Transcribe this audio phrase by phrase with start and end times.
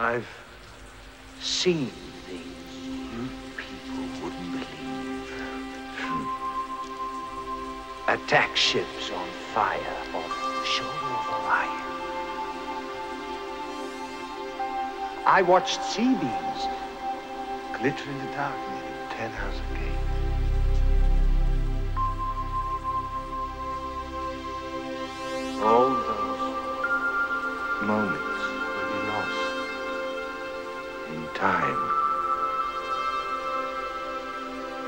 [0.00, 0.28] I've
[1.40, 1.90] seen
[2.28, 2.44] things
[2.86, 5.32] you people wouldn't believe.
[8.06, 9.80] Attack ships on fire
[10.14, 11.82] off the shoulder of Orion.
[15.26, 16.68] I watched sea beams
[17.76, 19.98] glitter in the dark near Ten House Gate.
[25.60, 28.27] All those moments
[31.38, 31.78] time.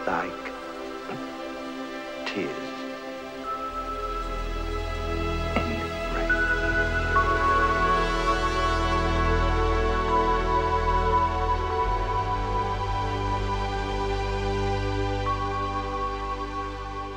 [0.07, 0.53] Like
[2.27, 2.71] tears.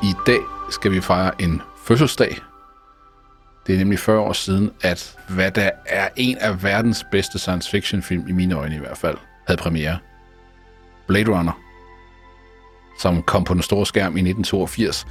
[0.04, 0.40] I dag
[0.70, 2.38] skal vi fejre en fødselsdag.
[3.68, 7.70] Det er nemlig 40 år siden, at hvad der er en af verdens bedste science
[7.70, 9.18] fiction film, i mine øjne i hvert fald,
[9.48, 9.98] havde premiere.
[11.08, 11.60] Blade Runner,
[13.00, 15.08] som kom på den store skærm i 1982,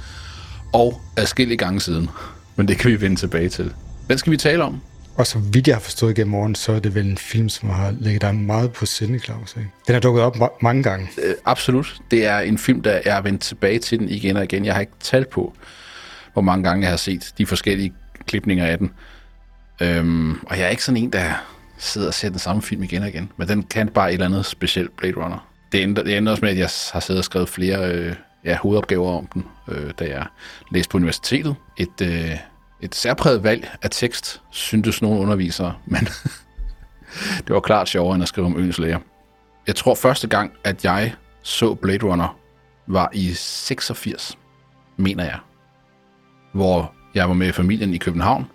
[0.73, 2.09] og adskillige gange siden.
[2.55, 3.73] Men det kan vi vende tilbage til.
[4.09, 4.81] Den skal vi tale om.
[5.15, 7.69] Og så vidt jeg har forstået gennem morgen, så er det vel en film, som
[7.69, 9.55] har ligget dig meget på sinde, Claus.
[9.57, 9.69] Ikke?
[9.87, 11.09] Den har dukket op ma- mange gange.
[11.23, 11.97] Øh, absolut.
[12.11, 14.65] Det er en film, der jeg har vendt tilbage til den igen og igen.
[14.65, 15.53] Jeg har ikke talt på,
[16.33, 17.93] hvor mange gange jeg har set de forskellige
[18.27, 18.91] klipninger af den.
[19.81, 21.33] Øhm, og jeg er ikke sådan en, der
[21.77, 23.31] sidder og ser den samme film igen og igen.
[23.37, 25.47] Men den kan bare et eller andet specielt Blade Runner.
[25.71, 28.57] Det ender, det ender også med, at jeg har siddet og skrevet flere øh, ja,
[28.57, 30.25] hovedopgaver om den, øh, da jeg
[30.71, 31.55] læste på universitetet.
[31.77, 32.37] Et, øh,
[32.81, 36.07] et særpræget valg af tekst, syntes nogle undervisere, men
[37.37, 38.99] det var klart sjovere end at skrive om øens læger.
[39.67, 41.13] Jeg tror første gang, at jeg
[41.43, 42.37] så Blade Runner,
[42.87, 44.37] var i 86,
[44.97, 45.37] mener jeg.
[46.53, 48.47] Hvor jeg var med familien i København.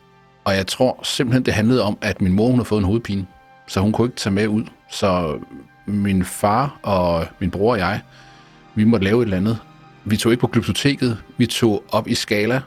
[0.49, 3.27] Og jeg tror simpelthen, det handlede om, at min mor hun havde fået en hovedpine.
[3.67, 4.65] Så hun kunne ikke tage med ud.
[4.91, 5.39] Så
[5.87, 8.01] min far og min bror og jeg,
[8.75, 9.59] vi måtte lave et eller andet.
[10.05, 11.19] Vi tog ikke på glyptoteket.
[11.37, 12.61] Vi tog op i Skala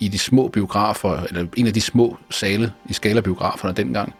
[0.00, 4.14] i de små biografer, eller en af de små sale i Skala-biograferne dengang,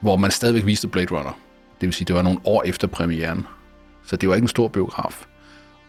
[0.00, 1.38] hvor man stadigvæk viste Blade Runner.
[1.80, 3.46] Det vil sige, det var nogle år efter premieren.
[4.06, 5.24] Så det var ikke en stor biograf.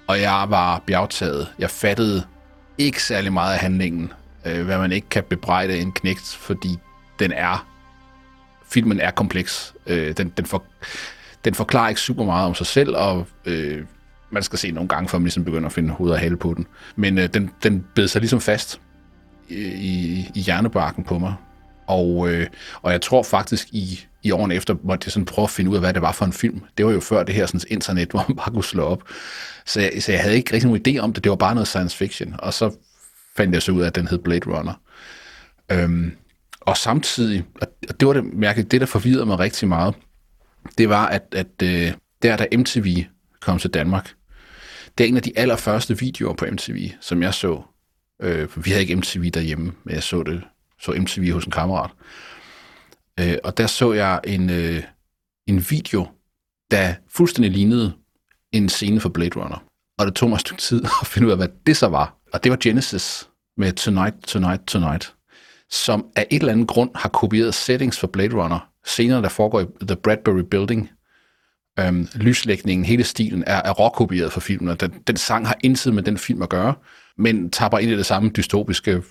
[0.08, 1.48] Og jeg var bjergtaget.
[1.60, 2.24] Jeg fattede
[2.78, 4.12] ikke særlig meget af handlingen,
[4.46, 6.78] øh, hvad man ikke kan bebrejde en knægt, fordi
[7.20, 7.68] den er,
[8.70, 9.74] filmen er kompleks.
[9.88, 10.64] Øh, den, den, for,
[11.46, 13.84] den forklarer ikke super meget om sig selv, og øh,
[14.30, 16.54] man skal se nogle gange, før man ligesom begynder at finde hoved og hale på
[16.54, 16.68] den.
[16.96, 18.82] Men øh, den, den bed sig ligesom fast
[19.50, 21.34] i, i, i hjernebarken på mig.
[21.88, 22.48] Og, øh,
[22.82, 25.76] og jeg tror faktisk, i, i årene efter måtte jeg sådan prøve at finde ud
[25.76, 26.62] af, hvad det var for en film.
[26.78, 29.04] Det var jo før det her sådan, internet, hvor man bare kunne slå op.
[29.66, 31.24] Så jeg, så jeg havde ikke rigtig nogen idé om det.
[31.24, 32.36] Det var bare noget science fiction.
[32.40, 32.72] Og så
[33.38, 34.74] fandt jeg så ud af, at den hed Blade Runner.
[35.72, 36.12] Øhm,
[36.62, 37.68] og samtidig, og
[38.00, 39.96] det var det mærkeligt, det der forvirrede mig rigtig meget,
[40.78, 43.04] det var, at, at øh, der, da MTV
[43.42, 44.14] kom til Danmark,
[44.98, 47.62] det er en af de allerførste videoer på MTV, som jeg så.
[48.22, 50.44] Øh, vi havde ikke MTV derhjemme, men jeg så det
[50.80, 51.92] så MTV hos en kammerat.
[53.20, 54.84] Øh, og der så jeg en, øh,
[55.48, 56.08] en video,
[56.72, 57.94] der fuldstændig lignede
[58.52, 59.64] en scene for Blade Runner.
[59.98, 62.18] Og det tog mig et stykke tid at finde ud af, hvad det så var.
[62.36, 65.16] Og det var Genesis med Tonight, Tonight, Tonight,
[65.70, 68.70] som af et eller andet grund har kopieret settings for Blade Runner.
[68.86, 70.90] Scener, der foregår i The Bradbury Building.
[71.80, 75.94] Øhm, lyslægningen, hele stilen er, er råkopieret for filmen, og den, den sang har intet
[75.94, 76.74] med den film at gøre,
[77.18, 79.04] men tapper ind i det samme dystopiske,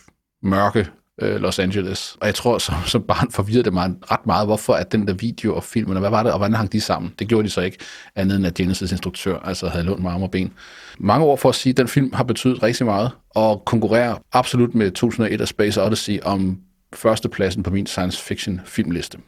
[0.42, 0.90] mørke
[1.22, 2.16] øh, Los Angeles.
[2.20, 5.14] Og jeg tror, som, som barn forvirrede det mig ret meget, hvorfor at den der
[5.14, 7.14] video og filmen, og hvad var det, og hvordan hang de sammen?
[7.19, 7.78] Det gjorde de så ikke,
[8.16, 10.52] andet end at Genesis instruktør altså havde lånt mig arme og ben.
[10.98, 14.75] Mange år for at sige, at den film har betydet rigtig meget, og konkurrerer absolut
[14.75, 16.58] med 2001 og Space Odyssey om
[16.92, 19.19] førstepladsen på min science fiction filmliste.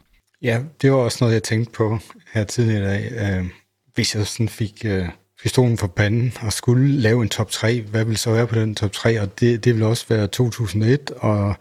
[0.41, 1.99] Ja, det var også noget, jeg tænkte på
[2.33, 3.37] her tidligere i dag.
[3.39, 3.45] Øh,
[3.95, 5.09] hvis jeg sådan fik øh,
[5.43, 8.75] pistolen for panden og skulle lave en top 3, hvad ville så være på den
[8.75, 9.21] top 3?
[9.21, 11.55] Og det, det vil også være 2001, og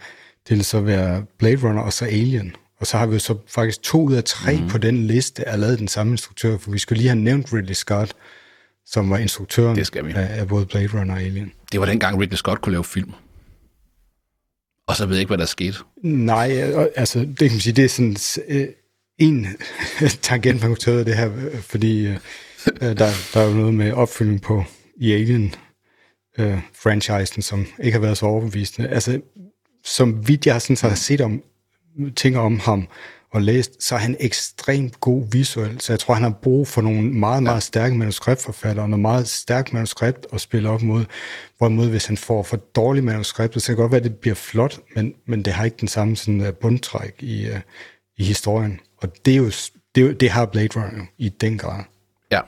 [0.49, 2.57] det vil så være Blade Runner og så Alien.
[2.81, 4.69] Og så har vi jo så faktisk to ud af tre mm.
[4.69, 7.75] på den liste, er lavet den samme instruktør, for vi skulle lige have nævnt Ridley
[7.75, 8.17] Scott,
[8.87, 10.13] som var instruktøren Det skal vi.
[10.13, 11.53] af, af både Blade Runner og Alien.
[11.73, 13.13] Det var dengang Ridley Scott kunne lave film.
[14.87, 15.79] Og så ved jeg ikke, hvad der skete.
[16.03, 16.51] Nej,
[16.97, 18.17] altså, det kan man sige, det er sådan
[18.49, 18.67] øh,
[19.19, 19.47] en
[20.23, 21.31] tangent, man kunne tage af det her,
[21.61, 22.17] fordi øh,
[22.81, 24.65] der, der er jo noget med opfølgning på
[24.97, 25.55] i Alien
[26.39, 28.89] øh, franchisen, som ikke har været så overbevisende.
[28.89, 29.21] Altså,
[29.85, 31.43] som vidt jeg sådan, så har set om
[32.17, 32.89] ting om ham
[33.31, 35.83] og læst, så er han ekstremt god visuelt.
[35.83, 39.29] Så jeg tror, han har brug for nogle meget, meget stærke manuskriptforfattere, og noget meget
[39.29, 41.05] stærkt manuskript at spille op mod.
[41.59, 44.35] Hvorimod, hvis han får for dårlige manuskripter, så kan det godt være, at det bliver
[44.35, 47.61] flot, men, men det har ikke den samme sådan, uh, bundtræk i, uh,
[48.17, 48.81] i historien.
[48.97, 49.51] Og det er jo,
[49.95, 51.85] det, det har Blade Runner i den grad.
[52.33, 52.41] Ja,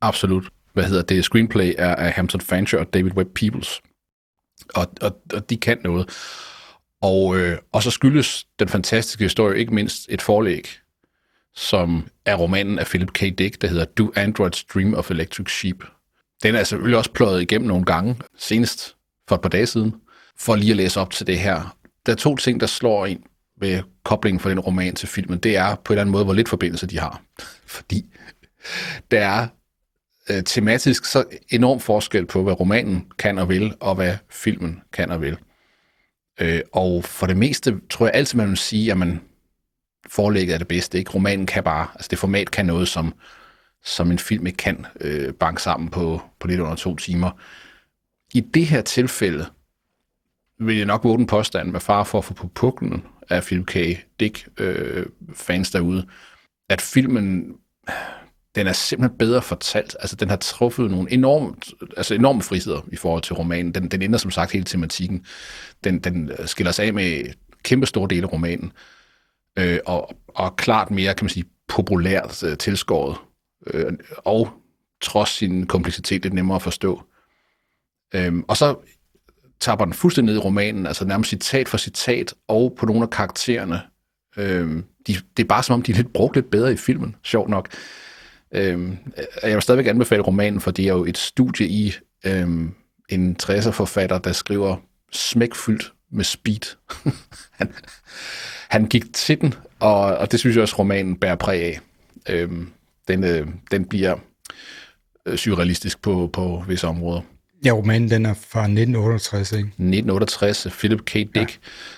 [0.00, 0.48] absolut.
[0.72, 1.24] Hvad hedder det?
[1.24, 3.80] Screenplay er af Hampton Fancher og David Webb Peoples.
[4.74, 6.08] Og, og, og de kan noget.
[7.02, 10.68] Og, øh, og så skyldes den fantastiske historie ikke mindst et forlæg,
[11.54, 13.20] som er romanen af Philip K.
[13.20, 15.84] Dick, der hedder Do Androids Dream of Electric Sheep.
[16.42, 18.96] Den er selvfølgelig også pløjet igennem nogle gange, senest
[19.28, 19.94] for et par dage siden,
[20.36, 21.76] for lige at læse op til det her.
[22.06, 23.22] Der er to ting, der slår ind
[23.60, 25.38] ved koblingen fra den roman til filmen.
[25.38, 27.22] Det er på en eller anden måde, hvor lidt forbindelse de har.
[27.66, 28.04] Fordi
[29.10, 29.48] der er
[30.30, 35.10] øh, tematisk så enorm forskel på, hvad romanen kan og vil, og hvad filmen kan
[35.10, 35.36] og vil.
[36.40, 39.20] Øh, og for det meste tror jeg altid, man vil sige, at man
[40.08, 40.98] forlægget er det bedste.
[40.98, 41.10] Ikke?
[41.10, 43.14] Romanen kan bare, altså det format kan noget, som,
[43.84, 47.30] som en film ikke kan øh, banke sammen på, på lidt under to timer.
[48.34, 49.46] I det her tilfælde
[50.60, 53.66] vil jeg nok våge den påstand med far for at få på puklen af Philip
[53.66, 53.76] K.
[54.20, 56.06] Dick øh, fans derude,
[56.68, 57.56] at filmen
[58.58, 59.96] den er simpelthen bedre fortalt.
[60.00, 63.74] Altså, den har truffet nogle enormt, altså enorme friheder i forhold til romanen.
[63.74, 65.26] Den, den ændrer som sagt hele tematikken.
[65.84, 67.24] Den, den skiller sig af med
[67.62, 68.72] kæmpe store dele af romanen.
[69.58, 73.16] Øh, og, og klart mere, kan man sige, populært øh, tilskåret.
[73.66, 74.50] Øh, og
[75.02, 77.02] trods sin kompleksitet lidt nemmere at forstå.
[78.14, 78.76] Øh, og så
[79.60, 83.10] tapper den fuldstændig ned i romanen, altså nærmest citat for citat, og på nogle af
[83.10, 83.80] karaktererne.
[84.36, 87.16] Øh, de, det er bare som om, de er lidt brugt lidt bedre i filmen,
[87.24, 87.68] sjovt nok.
[88.52, 88.96] Øhm,
[89.42, 91.94] jeg vil stadigvæk anbefale romanen, for det er jo et studie i
[92.26, 92.74] øhm,
[93.08, 94.76] en 60'er forfatter, der skriver
[95.12, 96.76] smækfyldt med speed.
[97.58, 97.72] han,
[98.68, 101.80] han gik til den, og, og det synes jeg også, romanen bærer præg af.
[102.28, 102.70] Øhm,
[103.08, 104.16] den, øh, den bliver
[105.26, 107.20] øh, surrealistisk på, på visse områder.
[107.64, 109.66] Ja, romanen den er fra 1968, ikke?
[109.66, 111.12] 1968, Philip K.
[111.14, 111.46] Dick, ja.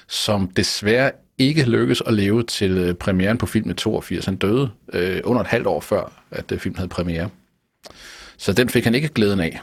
[0.09, 4.25] som desværre ikke lykkedes at leve til øh, premieren på filmen 82.
[4.25, 7.29] Han døde øh, under et halvt år før, at øh, filmen havde premiere.
[8.37, 9.61] Så den fik han ikke glæden af.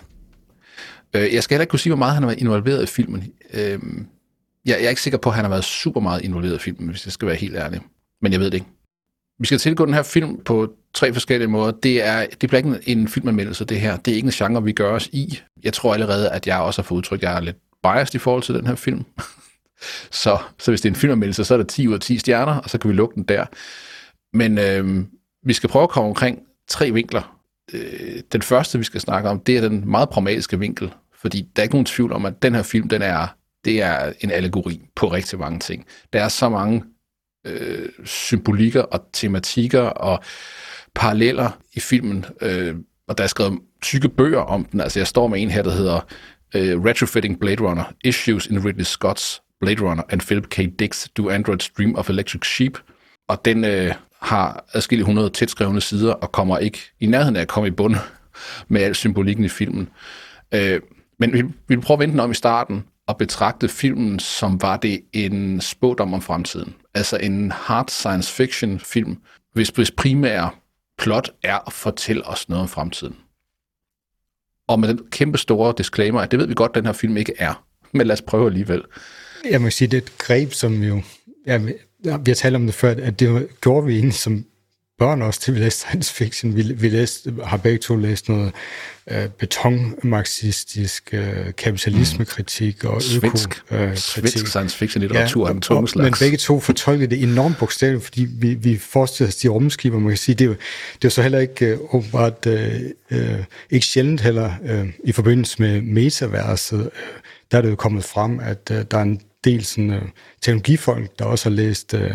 [1.14, 3.34] Øh, jeg skal heller ikke kunne sige, hvor meget han har været involveret i filmen.
[3.54, 3.80] Øh, jeg,
[4.66, 7.06] jeg er ikke sikker på, at han har været super meget involveret i filmen, hvis
[7.06, 7.82] jeg skal være helt ærlig.
[8.22, 8.68] Men jeg ved det ikke.
[9.40, 11.72] Vi skal tilgå den her film på tre forskellige måder.
[11.72, 13.98] Det, er, det bliver ikke en filmanmeldelse, det her.
[13.98, 15.40] Det er ikke en genre, vi gør os i.
[15.64, 18.18] Jeg tror allerede, at jeg også har fået udtrykt, at jeg er lidt biased i
[18.18, 19.06] forhold til den her film.
[20.12, 22.56] Så, så hvis det er en filmanmeldelse, så er der 10 ud af 10 stjerner,
[22.56, 23.46] og så kan vi lukke den der.
[24.34, 25.06] Men øh,
[25.44, 27.40] vi skal prøve at komme omkring tre vinkler.
[27.74, 31.62] Øh, den første, vi skal snakke om, det er den meget pragmatiske vinkel, fordi der
[31.62, 33.28] er ikke nogen tvivl om, at den her film, den er,
[33.66, 35.86] det er en allegori på rigtig mange ting.
[36.14, 36.84] Der er så mange
[37.48, 40.24] øh, symbolikker og tematikker og
[40.96, 42.76] paralleller i filmen, øh,
[43.08, 44.82] og der er skrevet tykke bøger om den.
[44.82, 46.00] Altså jeg står med en her, der hedder
[46.56, 50.60] øh, Retrofitting Blade Runner, Issues in Ridley Scott's Blade Runner and Philip K.
[50.82, 52.78] Dick's Do Androids Dream of Electric Sheep.
[53.28, 57.48] Og den øh, har adskillige hundrede tætskrevne sider og kommer ikke i nærheden af at
[57.48, 57.96] komme i bund
[58.68, 59.90] med al symbolikken i filmen.
[60.52, 60.82] Øh,
[61.20, 64.78] men vi vil prøve at vente den om i starten og betragte filmen som var
[64.78, 66.76] det en spådom om fremtiden.
[66.94, 69.18] Altså en hard science fiction film,
[69.54, 70.50] hvis, hvis primære
[70.98, 73.16] plot er at fortælle os noget om fremtiden.
[74.68, 77.18] Og med den kæmpe store disclaimer, at det ved vi godt, at den her film
[77.18, 77.64] ikke er.
[77.94, 78.84] Men lad os prøve alligevel.
[79.52, 81.02] Jeg må sige, det er et greb, som jo...
[81.48, 81.74] Ja, vi
[82.28, 84.46] har talt om det før, at det gjorde vi egentlig som
[84.98, 86.56] børn også til, vi læste science fiction.
[86.56, 88.52] Vi, vi læste, har begge to læst noget
[89.12, 93.38] øh, betonmarxistisk øh, kapitalismekritik og øko
[93.72, 96.22] øh, Svensk science fiction litteratur ja, en tung slags.
[96.22, 100.10] Men begge to fortolkede det enormt bogstaveligt, fordi vi, vi forestiller os de rumskiber, man
[100.10, 100.56] kan sige, det er jo,
[101.02, 105.62] det er så heller ikke øh, åbenbart øh, øh, ikke sjældent heller øh, i forbindelse
[105.62, 106.90] med metaverset, øh,
[107.52, 110.02] der er det jo kommet frem, at øh, der er en del sådan, øh,
[110.42, 112.14] teknologifolk, der også har læst øh,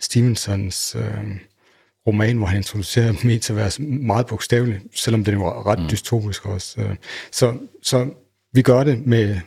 [0.00, 1.36] Stevensons øh,
[2.06, 5.88] roman, hvor han introducerer metavers meget bogstaveligt, selvom den var ret mm.
[5.88, 6.80] dystopisk også.
[6.80, 6.96] Øh.
[7.32, 8.08] Så, så
[8.52, 9.40] vi gør det med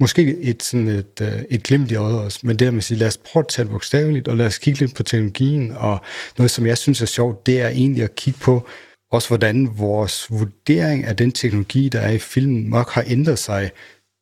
[0.00, 2.84] måske et, sådan et, øh, et glimt i øjet også, men det der med at
[2.84, 5.72] sige, lad os prøve at tage det bogstaveligt, og lad os kigge lidt på teknologien,
[5.72, 6.00] og
[6.38, 8.68] noget, som jeg synes er sjovt, det er egentlig at kigge på,
[9.12, 13.70] også hvordan vores vurdering af den teknologi, der er i filmen, nok har ændret sig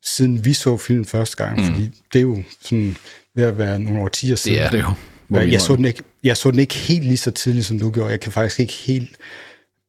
[0.05, 1.65] siden vi så filmen første gang, mm.
[1.65, 2.97] fordi det er jo sådan
[3.35, 4.57] ved at være nogle årtier siden.
[4.57, 4.93] Det er det jo.
[5.39, 8.09] Jeg så, den ikke, jeg så den ikke helt lige så tidligt, som du gjorde.
[8.09, 9.17] Jeg kan faktisk ikke helt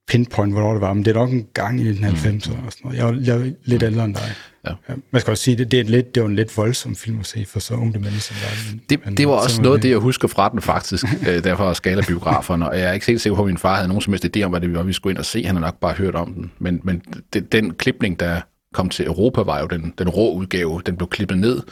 [0.09, 2.67] pinpoint, hvornår det var, men det er nok en gang i 1990'erne mm.
[2.67, 2.99] og sådan noget.
[2.99, 3.87] Jeg er, jeg er lidt mm.
[3.87, 4.33] ældre end dig.
[4.67, 4.71] Ja.
[4.89, 7.21] Ja, man skal også sige, det, det, er lidt, det var en lidt voldsom film
[7.21, 8.35] at se for så unge mennesker.
[8.71, 11.73] Men, det, men, det var også noget, det jeg husker fra den faktisk, øh, derfor
[11.73, 14.13] skala biograferne, og jeg er ikke helt sikker på, at min far havde nogen som
[14.13, 15.45] helst idé om, hvad det var, vi skulle ind og se.
[15.45, 16.53] Han har nok bare hørt om den.
[16.59, 17.03] Men, men
[17.33, 18.41] det, den klipning, der
[18.75, 20.83] kom til Europa, var jo den, den rå udgave.
[20.87, 21.63] Den blev klippet ned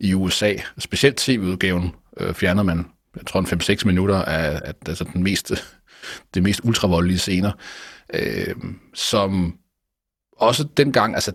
[0.00, 0.54] i USA.
[0.78, 2.86] Specielt tv-udgaven øh, fjernede man,
[3.16, 5.52] jeg tror, 5-6 minutter af, af altså den mest
[6.34, 7.52] det mest ultravoldelige scener,
[8.14, 8.54] øh,
[8.94, 9.54] som
[10.32, 11.32] også dengang, altså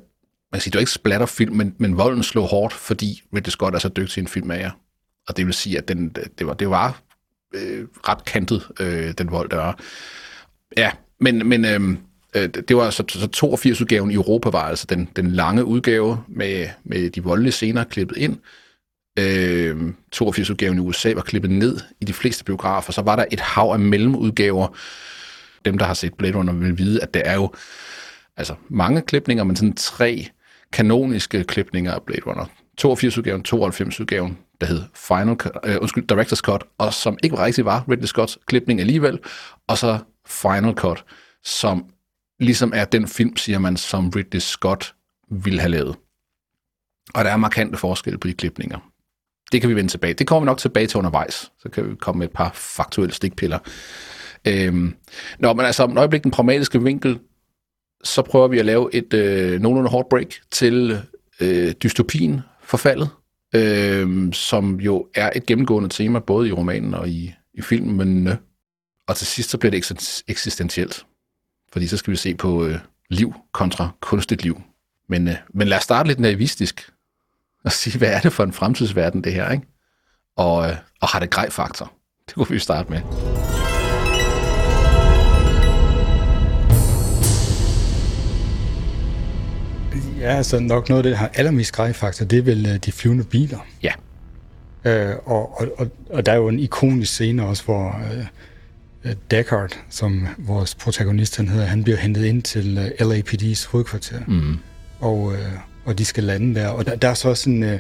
[0.52, 3.76] man siger, du det var ikke splatterfilm, men, men volden slog hårdt, fordi Ridley Scott
[3.76, 4.72] er så dygtig en film af jer.
[5.28, 7.02] Og det vil sige, at den, det var, det var
[7.56, 9.80] øh, ret kantet, øh, den vold, der var.
[10.78, 11.98] Ja, men, men øh
[12.36, 16.68] Øh, det var så, så 82-udgaven i Europa var altså den, den lange udgave med,
[16.84, 18.38] med de voldelige scener klippet ind.
[19.20, 22.94] Øh, 82-udgaven i USA var klippet ned i de fleste biografer.
[22.94, 24.68] Så var der et hav af mellemudgaver.
[25.66, 27.52] Dem, der har set Blade Runner, vil vide, at det er jo
[28.38, 30.28] altså mange klipninger, men sådan tre
[30.72, 32.46] kanoniske klipninger af Blade Runner.
[32.82, 37.86] 82-udgaven, 92-udgaven, der hed Final Cut, uh, undskyld, Director's Cut, og som ikke rigtig var
[37.90, 39.20] Ridley Scotts klipning alligevel,
[39.68, 39.98] og så
[40.28, 41.04] Final Cut,
[41.44, 41.86] som
[42.40, 44.96] ligesom er den film, siger man, som Ridley Scott
[45.32, 45.96] ville have lavet.
[47.14, 48.80] Og der er markante forskelle på de klipninger.
[49.52, 50.14] Det kan vi vende tilbage.
[50.14, 51.52] Det kommer vi nok tilbage til undervejs.
[51.60, 53.60] Så kan vi komme med et par faktuelle stikpiller.
[54.48, 54.96] Øhm,
[55.40, 57.20] nå, men altså, om øjeblik den pragmatiske vinkel,
[58.04, 61.02] så prøver vi at lave et øh, nogenlunde hårdt break til
[61.42, 63.10] øh, dystopien forfaldet,
[63.56, 68.28] øh, som jo er et gennemgående tema både i romanen og i, i filmen.
[68.28, 68.36] Øh,
[69.08, 71.06] og til sidst så bliver det eksistentielt,
[71.74, 74.62] fordi så skal vi se på øh, liv kontra kunstigt liv.
[75.10, 76.92] Men, øh, men lad os starte lidt naivistisk
[77.66, 79.66] og sige, hvad er det for en fremtidsverden, det her, ikke?
[80.38, 81.94] Og, øh, og har det grej faktor?
[82.28, 83.02] Det kunne vi starte med.
[90.20, 92.92] Ja, altså nok noget af det, der har allermest skrejfaktor, det er vel uh, de
[92.92, 93.60] flyvende biler.
[93.84, 93.94] Ja.
[94.86, 98.26] Uh, og, og, og, og der er jo en ikonisk scene også, hvor uh,
[99.32, 104.20] Deckard, som vores protagonist han hedder, han bliver hentet ind til uh, LAPD's hovedkvarter.
[104.28, 104.58] Mm.
[105.00, 105.36] Og, uh,
[105.86, 106.68] og de skal lande der.
[106.68, 107.64] Og der, der er så også en...
[107.64, 107.80] Uh,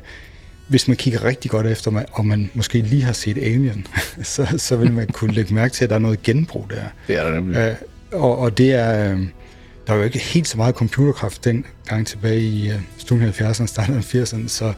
[0.67, 3.87] hvis man kigger rigtig godt efter, og man måske lige har set Alien,
[4.23, 6.83] så, så vil man kunne lægge mærke til, at der er noget genbrug der.
[7.07, 7.75] Det er der nemlig.
[8.13, 9.13] Uh, og, og det er...
[9.13, 9.21] Uh,
[9.87, 13.95] der var jo ikke helt så meget computerkraft den gang tilbage i stuen 70'erne, starten
[13.95, 14.73] af 80'erne, så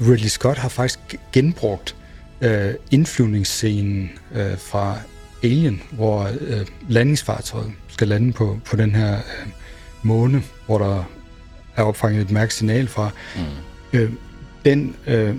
[0.00, 0.98] Ridley Scott har faktisk
[1.32, 1.96] genbrugt
[2.40, 2.48] uh,
[2.90, 4.98] indflyvningsscenen uh, fra
[5.44, 9.52] Alien, hvor uh, landingsfartøjet skal lande på, på den her uh,
[10.02, 11.04] måne, hvor der
[11.76, 13.10] er opfanget et mærkesignal fra.
[13.36, 14.00] Mm.
[14.00, 14.10] Uh,
[14.64, 15.36] den uh,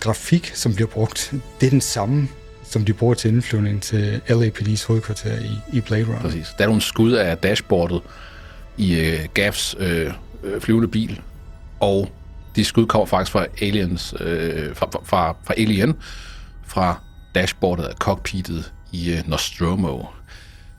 [0.00, 2.28] grafik, som bliver brugt, det er den samme
[2.74, 6.20] som de bruger til indflyvning til LAPD's hovedkvarter i, i Blade Runner.
[6.20, 6.54] Præcis.
[6.58, 8.00] Der er nogle skud af dashboardet,
[8.76, 10.12] i øh, Gaffs øh,
[10.44, 11.20] øh, flyvende bil,
[11.80, 12.10] og
[12.56, 15.94] de skud kommer faktisk fra Aliens, øh, fra, fra, fra Alien,
[16.66, 17.00] fra
[17.34, 20.02] dashboardet af cockpittet i øh, Nostromo.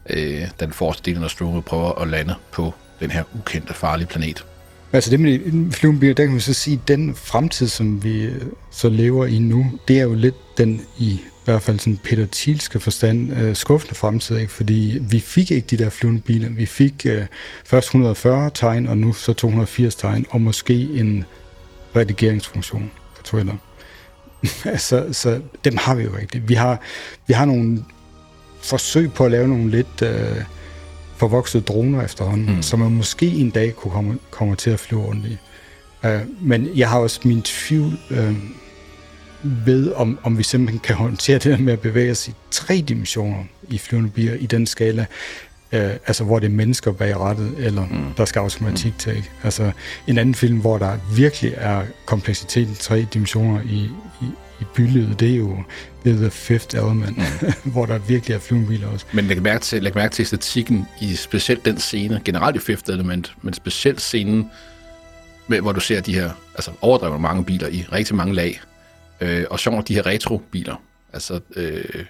[0.10, 4.46] Øh, den forreste del af Nostromo prøver at lande på den her ukendte, farlige planet.
[4.94, 8.24] Altså det med flyvende biler, der kan man så sige, at den fremtid, som vi
[8.24, 8.42] øh,
[8.72, 12.28] så lever i nu, det er jo lidt den i i hvert fald sådan Peter
[12.32, 14.52] Thielske forstand øh, skuffende fremtid, ikke?
[14.52, 16.50] fordi vi fik ikke de der flyvende biler.
[16.50, 17.26] Vi fik øh,
[17.66, 21.26] først 140 tegn, og nu så 280 tegn, og måske en
[21.96, 23.54] redigeringsfunktion på Twitter.
[24.46, 26.42] så, altså, så dem har vi jo ikke.
[26.48, 26.82] Vi har,
[27.28, 27.84] vi har nogle
[28.66, 30.42] forsøg på at lave nogle lidt øh,
[31.18, 32.62] forvoksede droner efterhånden, mm.
[32.62, 35.38] som man måske en dag kunne komme, komme til at flyve i.
[36.04, 38.00] Uh, men jeg har også min tvivl...
[38.10, 38.36] Øh,
[39.66, 42.84] ved, om, om vi simpelthen kan håndtere det der med at bevæge os i tre
[42.88, 45.06] dimensioner i flyvende bier i den skala,
[45.72, 48.14] øh, altså hvor det er mennesker bag rettet, eller mm.
[48.18, 48.98] der skal automatik mm.
[48.98, 49.16] til.
[49.16, 49.32] Ikke?
[49.44, 49.72] Altså
[50.08, 53.90] en anden film, hvor der virkelig er kompleksitet i tre dimensioner i,
[54.22, 54.26] i,
[54.62, 55.58] i bylivet, det er jo
[56.06, 57.24] det er The Fifth Element, mm.
[57.72, 59.06] hvor der virkelig er flyvende biler også.
[59.14, 62.90] Men læg mærke til, læg mærke til æstetikken i specielt den scene, generelt i Fifth
[62.90, 64.52] Element, men specielt scenen,
[65.48, 68.62] hvor du ser de her altså overdrevet mange biler i rigtig mange lag,
[69.22, 70.76] Øh, og sjovt de her retrobiler.
[71.14, 72.06] Altså, øh,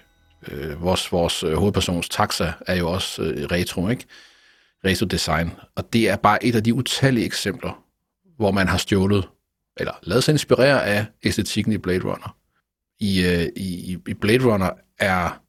[0.48, 4.04] øh, vores, vores øh, hovedpersons taxa er jo også øh, retro, ikke?
[4.84, 5.50] Retro-design.
[5.76, 7.82] Og det er bare et af de utallige eksempler,
[8.36, 9.28] hvor man har stjålet,
[9.76, 12.36] eller lavet sig inspirere af æstetikken i Blade Runner.
[13.00, 15.42] I, øh, i, i Blade Runner er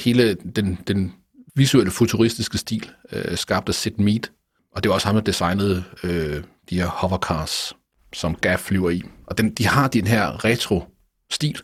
[0.00, 1.12] hele den, den
[1.54, 4.20] visuelle futuristiske stil øh, skabt af Sid Mead,
[4.72, 7.72] og det er også ham, der designede øh, de her hovercars,
[8.12, 9.02] som Gaff flyver i.
[9.26, 10.84] Og den, de har den her retro
[11.30, 11.62] stil.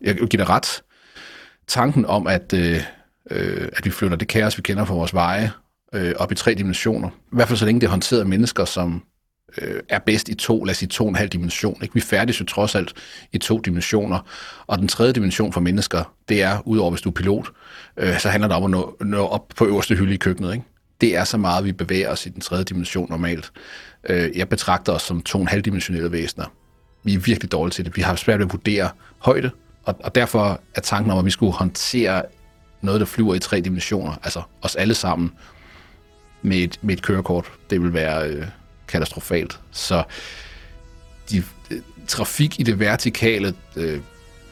[0.00, 0.82] Jeg giver dig ret.
[1.66, 2.82] Tanken om, at, øh,
[3.30, 5.52] øh at vi flytter det kaos, vi kender fra vores veje,
[5.92, 7.08] øh, op i tre dimensioner.
[7.08, 9.02] I hvert fald så længe det er håndteret af mennesker, som
[9.58, 11.78] øh, er bedst i to, lad os sige to og en halv dimension.
[11.82, 11.94] Ikke?
[11.94, 12.92] Vi færdes jo trods alt
[13.32, 14.18] i to dimensioner.
[14.66, 17.50] Og den tredje dimension for mennesker, det er, udover hvis du er pilot,
[17.96, 20.52] øh, så handler det om at nå, nå op på øverste hylde i køkkenet.
[20.52, 20.64] Ikke?
[21.00, 23.52] Det er så meget, vi bevæger os i den tredje dimension normalt.
[24.08, 26.44] Øh, jeg betragter os som to og en halv dimensionelle væsener
[27.04, 27.96] vi er virkelig dårlige til det.
[27.96, 29.50] Vi har svært ved at vurdere højde,
[29.84, 32.22] og, og derfor er tanken om, at vi skulle håndtere
[32.80, 35.32] noget, der flyver i tre dimensioner, altså os alle sammen,
[36.42, 37.52] med et, med et kørekort.
[37.70, 38.46] Det vil være øh,
[38.88, 39.60] katastrofalt.
[39.70, 40.02] Så
[41.30, 44.00] de, øh, trafik i det vertikale, øh,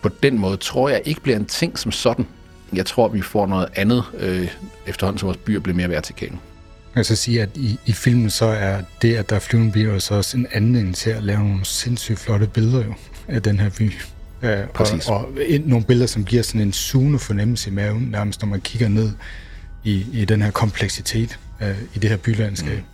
[0.02, 2.26] på den måde, tror jeg ikke bliver en ting som sådan.
[2.72, 4.48] Jeg tror, vi får noget andet, øh,
[4.86, 6.38] efterhånden som vores byer bliver mere vertikale.
[6.94, 9.98] Jeg skal sige, at i, i filmen så er det, at der er flyvende biler,
[9.98, 12.94] så også en anledning til at lave nogle sindssygt flotte billeder jo,
[13.28, 13.92] af den her by.
[14.74, 15.08] Præcis.
[15.08, 18.48] Og, og et, nogle billeder, som giver sådan en sugende fornemmelse i maven, nærmest når
[18.48, 19.10] man kigger ned
[19.84, 22.78] i, i den her kompleksitet øh, i det her bylandskab.
[22.78, 22.84] Mm.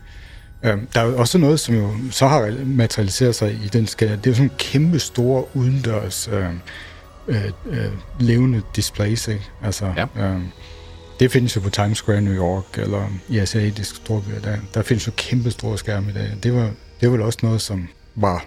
[0.66, 4.16] Øh, der er jo også noget, som jo så har materialiseret sig i den skala.
[4.16, 6.44] Det er jo sådan kæmpe store udendørs øh,
[7.28, 7.86] øh, øh,
[8.20, 9.44] levende displays, ikke?
[9.62, 10.28] Altså, Ja.
[10.28, 10.40] øh,
[11.20, 14.40] det findes jo på Times Square i New York, eller i asiatiske storbyer.
[14.40, 16.30] Der, der findes jo kæmpe store skærme i dag.
[16.42, 16.70] Det var,
[17.00, 18.44] det var vel også noget, som var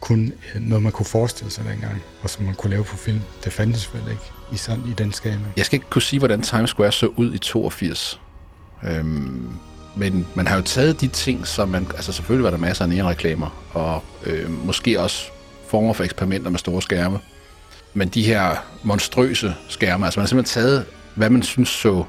[0.00, 3.20] kun øh, noget, man kunne forestille sig dengang, og som man kunne lave på film.
[3.44, 5.38] Det fandtes vel ikke i, sådan, i den skala.
[5.56, 8.20] Jeg skal ikke kunne sige, hvordan Times Square så ud i 82.
[8.84, 9.48] Øhm,
[9.96, 11.86] men man har jo taget de ting, som man...
[11.94, 15.24] Altså selvfølgelig var der masser af neonreklamer, og øh, måske også
[15.68, 17.18] former for eksperimenter med store skærme.
[17.94, 22.04] Men de her monstrøse skærme, altså man har simpelthen taget, hvad man synes så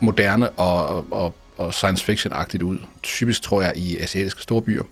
[0.00, 2.78] moderne og, og, og science fiction-agtigt ud.
[3.02, 4.82] Typisk tror jeg i asiatiske storbyer,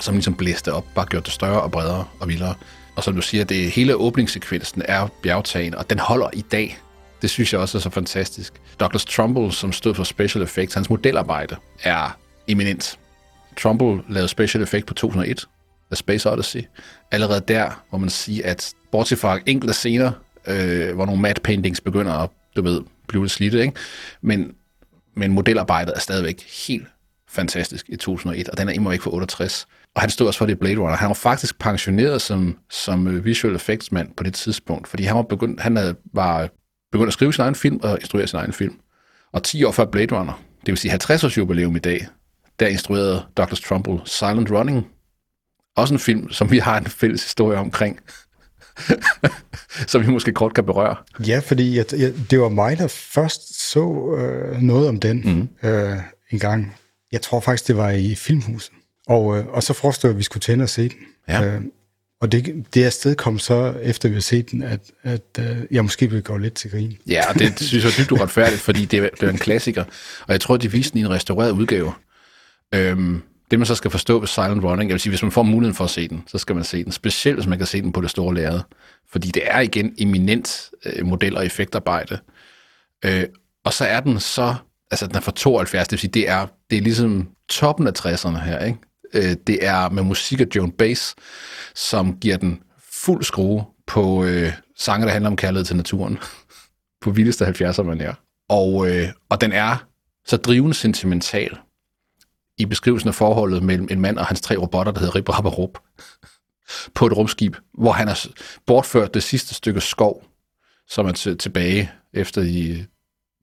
[0.00, 2.54] som ligesom blæste op, bare gjort det større og bredere og vildere.
[2.96, 6.78] Og som du siger, det hele åbningssekvensen er bjergtagen, og den holder i dag.
[7.22, 8.52] Det synes jeg også er så fantastisk.
[8.80, 12.18] Douglas Trumbull, som stod for special effects, hans modelarbejde er
[12.48, 12.98] eminent.
[13.56, 15.48] Trumbull lavede special effect på 2001,
[15.90, 16.62] The Space Odyssey.
[17.10, 20.12] Allerede der, hvor man siger, at bortset fra enkelte scener,
[20.46, 23.72] øh, hvor nogle matte paintings begynder at, du ved, blive lidt slidte, ikke?
[24.20, 24.54] Men,
[25.14, 26.86] men modelarbejdet er stadigvæk helt
[27.28, 29.66] fantastisk i 2001, og den er imod ikke for 68.
[29.94, 30.96] Og han stod også for det i Blade Runner.
[30.96, 35.16] Han var faktisk pensioneret som, som øh, visual effects mand på det tidspunkt, fordi han
[35.16, 36.48] var begyndt, han havde, var
[36.92, 38.74] begyndt at skrive sin egen film og instruere sin egen film.
[39.32, 42.06] Og 10 år før Blade Runner, det vil sige 50 års jubilæum i dag,
[42.60, 44.86] der instruerede Douglas Trumbull Silent Running.
[45.76, 48.00] Også en film, som vi har en fælles historie omkring,
[49.90, 50.96] som vi måske kort kan berøre.
[51.26, 55.68] Ja, fordi jeg, jeg, det var mig, der først så øh, noget om den mm.
[55.68, 55.96] øh,
[56.30, 56.76] en gang.
[57.12, 58.72] Jeg tror faktisk, det var i Filmhuset.
[59.06, 60.98] Og, øh, og så forestod jeg, at vi skulle tænde og se den.
[61.28, 61.44] Ja.
[61.44, 61.60] Øh,
[62.20, 65.82] og det, det afsted kom så, efter vi har set den, at, at øh, jeg
[65.84, 66.96] måske ville gå lidt til grin.
[67.06, 69.84] Ja, og det synes jeg er dybt uretfærdigt, fordi det det er en klassiker.
[70.20, 71.92] Og jeg tror, de viste den i en restaureret udgave.
[72.74, 75.42] Øhm, det man så skal forstå ved Silent Running, jeg vil sige, hvis man får
[75.42, 76.92] muligheden for at se den, så skal man se den.
[76.92, 78.60] Specielt hvis man kan se den på det store lærred.
[79.12, 82.18] Fordi det er igen eminent øh, model- og effektarbejde.
[83.04, 83.24] Øh,
[83.64, 84.54] og så er den så,
[84.90, 87.92] altså den er fra 72, det vil sige, det er, det er ligesom toppen af
[87.98, 88.78] 60'erne her, ikke?
[89.14, 91.14] Øh, det er med musik af Joan Bass,
[91.74, 96.18] som giver den fuld skrue på øh, sange, der handler om kærlighed til naturen.
[97.06, 98.14] på vildeste 70'er man er.
[98.48, 99.76] Og, øh, og den er
[100.26, 101.58] så drivende sentimental
[102.58, 105.44] i beskrivelsen af forholdet mellem en mand og hans tre robotter, der hedder Rip Rap
[105.44, 105.78] og Rup,
[106.96, 108.26] på et rumskib, hvor han har
[108.66, 110.24] bortført det sidste stykke skov,
[110.88, 112.86] som er til, tilbage efter de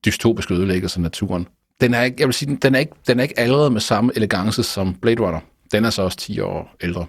[0.06, 1.48] dystopiske ødelæggelser af naturen.
[1.82, 4.12] Den er ikke, jeg vil sige, den er ikke, den er ikke allerede med samme
[4.16, 5.40] elegance som Blade Runner.
[5.72, 7.06] Den er så også 10 år ældre.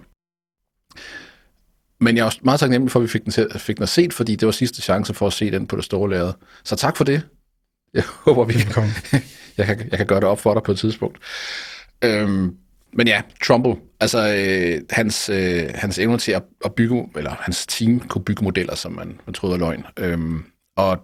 [1.99, 3.89] Men jeg er også meget taknemmelig for, at vi fik den, til, fik den at
[3.89, 6.33] set, fordi det var sidste chance for at se den på det store lærred.
[6.63, 7.21] Så tak for det.
[7.93, 8.91] Jeg håber, vi Velkommen.
[9.57, 11.17] jeg, kan, jeg kan gøre det op for dig på et tidspunkt.
[12.01, 12.55] Øhm,
[12.93, 17.65] men ja, Trumbull, altså øh, hans, øh, hans evne til at, at bygge, eller hans
[17.67, 19.85] team kunne bygge modeller, som man, man troede var løgn.
[19.99, 20.43] Øhm,
[20.77, 20.99] og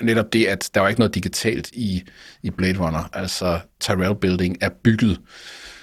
[0.00, 2.02] netop det, at der var ikke noget digitalt i,
[2.42, 3.08] i Blade Runner.
[3.12, 5.20] Altså Tyrell Building er bygget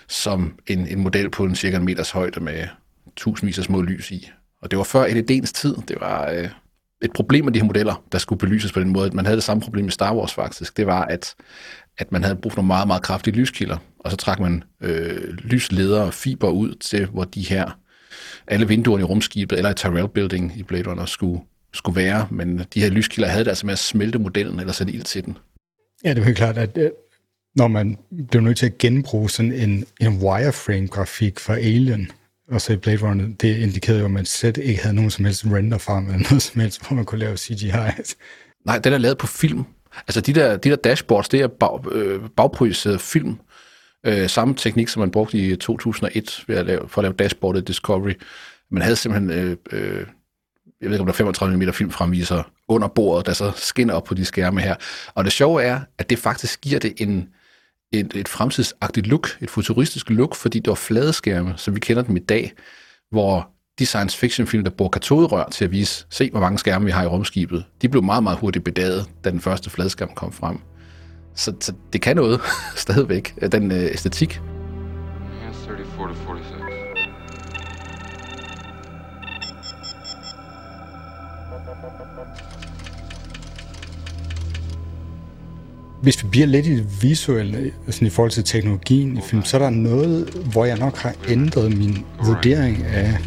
[0.09, 2.67] som en, en model på en cirka en meters højde med
[3.15, 4.31] tusindvis af små lys i.
[4.61, 5.75] Og det var før LED'ens tid.
[5.87, 6.49] Det var øh,
[7.01, 9.15] et problem med de her modeller, der skulle belyses på den måde.
[9.15, 10.77] Man havde det samme problem med Star Wars faktisk.
[10.77, 11.35] Det var, at,
[11.97, 15.33] at man havde brug for nogle meget, meget kraftige lyskilder, og så trak man øh,
[15.33, 17.77] lysledere og fiber ud til, hvor de her,
[18.47, 21.41] alle vinduerne i rumskibet, eller i Tyrell Building i Blade Runner, skulle,
[21.73, 22.27] skulle være.
[22.31, 25.25] Men de her lyskilder havde det altså med at smelte modellen, eller sætte ild til
[25.25, 25.37] den.
[26.03, 26.89] Ja, det er helt klart, at øh,
[27.55, 27.97] når man
[28.29, 32.11] blev nødt til at genbruge sådan en, en wireframe-grafik fra Alien,
[32.51, 35.25] og så i Blade Runner, det indikerede jo, at man slet ikke havde nogen som
[35.25, 37.71] helst render-farm eller noget som helst, hvor man kunne lave CGI.
[38.65, 39.63] Nej, den er lavet på film.
[40.07, 43.39] Altså de der, de der dashboards, det er bag, øh, bagprojiceret film.
[44.05, 47.67] Øh, samme teknik, som man brugte i 2001 ved at lave, for at lave dashboardet
[47.67, 48.13] Discovery.
[48.71, 50.05] Man havde simpelthen, øh, øh,
[50.81, 54.03] jeg ved ikke om der er 35 mm filmfremviser under bordet, der så skinner op
[54.03, 54.75] på de skærme her.
[55.15, 57.29] Og det sjove er, at det faktisk giver det en,
[57.91, 62.03] et, et fremtidsagtigt look, et futuristisk look, fordi det var flade skærme, som vi kender
[62.03, 62.53] dem i dag,
[63.11, 63.49] hvor
[63.79, 66.91] de science fiction film, der bruger katoderør til at vise, se hvor mange skærme vi
[66.91, 70.59] har i rumskibet, de blev meget, meget hurtigt bedaget, da den første fladskærm kom frem.
[71.35, 72.41] Så, så det kan noget
[72.75, 74.41] stadigvæk, den øh, æstetik.
[75.43, 76.58] Yeah, 34 to 47.
[86.01, 89.57] Hvis vi bliver lidt i det visuelle, sådan i forhold til teknologien i film, så
[89.57, 93.17] er der noget, hvor jeg nok har ændret min vurdering af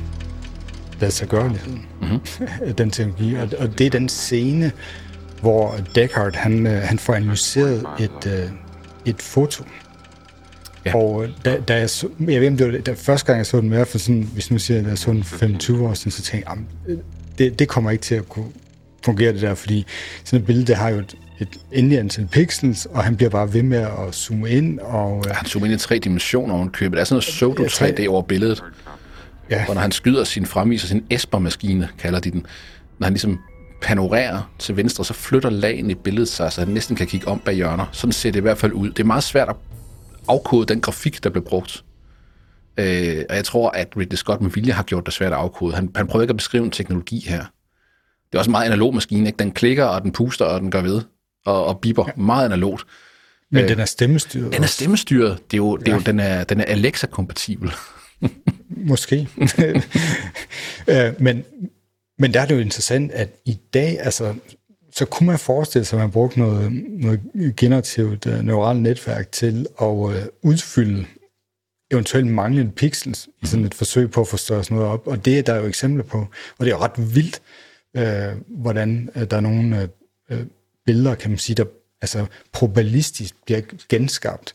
[1.00, 2.20] ladsiggørligheden mm-hmm.
[2.68, 3.34] af den teknologi.
[3.34, 4.72] Og, og det er den scene,
[5.40, 8.50] hvor Deckard han, øh, han får analyseret et, øh,
[9.04, 9.64] et foto.
[10.84, 10.96] Ja.
[10.96, 13.46] Og øh, da, da jeg, så, jeg ved, om det var da første gang, jeg
[13.46, 15.94] så den med, for sådan, hvis nu siger, at jeg så den for 25 år
[15.94, 16.56] siden, så tænkte jeg,
[16.88, 17.02] "Jamen,
[17.38, 18.46] det, det kommer ikke til at kunne
[19.04, 19.86] fungere det der, fordi
[20.24, 23.52] sådan et billede, det har jo et, et endelig antal pixels, og han bliver bare
[23.52, 26.96] ved med at zoome ind, og øh, Han zoomer ind i tre dimensioner oven købet.
[26.96, 28.64] Der er sådan noget pseudo Ja, tre- 3D over billedet.
[29.50, 32.46] ja, Og når han skyder sin fremviser, sin Esper-maskine, kalder de den,
[32.98, 33.38] når han ligesom
[33.82, 37.38] panorerer til venstre, så flytter lagen i billedet sig, så han næsten kan kigge om
[37.38, 37.86] bag hjørner.
[37.92, 38.88] Sådan ser det i hvert fald ud.
[38.90, 39.56] Det er meget svært at
[40.28, 41.84] afkode den grafik, der blev brugt.
[42.76, 45.74] Øh, og jeg tror, at Ridley Scott med vilje har gjort det svært at afkode.
[45.74, 47.38] Han, han prøver ikke at beskrive en teknologi her.
[47.38, 49.36] Det er også en meget analog maskine, ikke?
[49.36, 51.00] Den klikker, og den puster, og den gør ved.
[51.46, 52.04] Og, og biber.
[52.06, 52.22] Ja.
[52.22, 52.84] Meget analogt.
[53.50, 54.52] men den er stemmestyret.
[54.52, 55.38] Den er stemmestyret.
[55.50, 57.72] Det er jo, det er jo, den er, den er Alexa-kompatibel.
[58.90, 59.28] Måske.
[60.88, 61.44] Øh, men,
[62.18, 64.34] men der er det jo interessant, at i dag, altså,
[64.92, 67.20] så kunne man forestille sig, at man brugte noget, noget
[67.56, 71.06] generativt uh, neuralt netværk til at uh, udfylde
[71.92, 75.06] eventuelt manglende pixels i sådan et forsøg på at få større sådan noget op.
[75.06, 76.18] Og det er der jo eksempler på.
[76.58, 77.42] Og det er jo ret vildt,
[77.96, 79.88] øh, hvordan øh, der er nogle øh,
[80.30, 80.46] øh,
[80.86, 81.64] billeder, kan man sige, der
[82.02, 84.54] altså probabilistisk bliver genskabt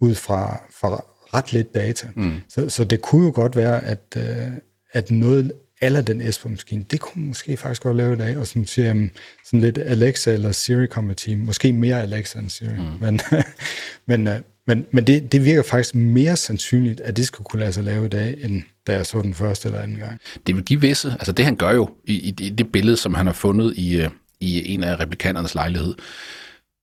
[0.00, 1.04] ud fra, fra
[1.34, 2.08] ret lidt data.
[2.16, 2.40] Mm.
[2.48, 4.46] Så, så det kunne jo godt være, at, øh,
[4.92, 5.52] at noget
[5.82, 9.10] eller den Esper-maskine, det kunne måske faktisk godt lave i dag, og som siger, jamen,
[9.46, 12.84] sådan lidt Alexa eller Siri kompatibel, måske mere Alexa end Siri, mm.
[13.06, 13.20] men,
[14.08, 17.72] men, øh, men, men det, det virker faktisk mere sandsynligt, at det skulle kunne lade
[17.72, 20.20] sig lave i dag, end da jeg så den første eller anden gang.
[20.46, 23.14] det vil give visse, altså det han gør jo i, i det- det billede, som
[23.14, 25.94] han har fundet i, øh, i en af replikanternes lejlighed,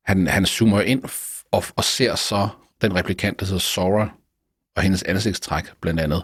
[0.06, 1.04] han, han zoomer ind
[1.52, 2.48] og, og ser så
[2.82, 4.10] den replikant, der hedder Sora,
[4.76, 6.24] og hendes ansigtstræk blandt andet.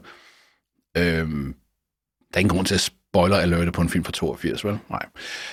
[0.98, 1.56] Øhm,
[2.34, 4.80] der er ingen grund til at spoiler alerte på en film fra 82, vel?
[4.90, 5.06] Nej.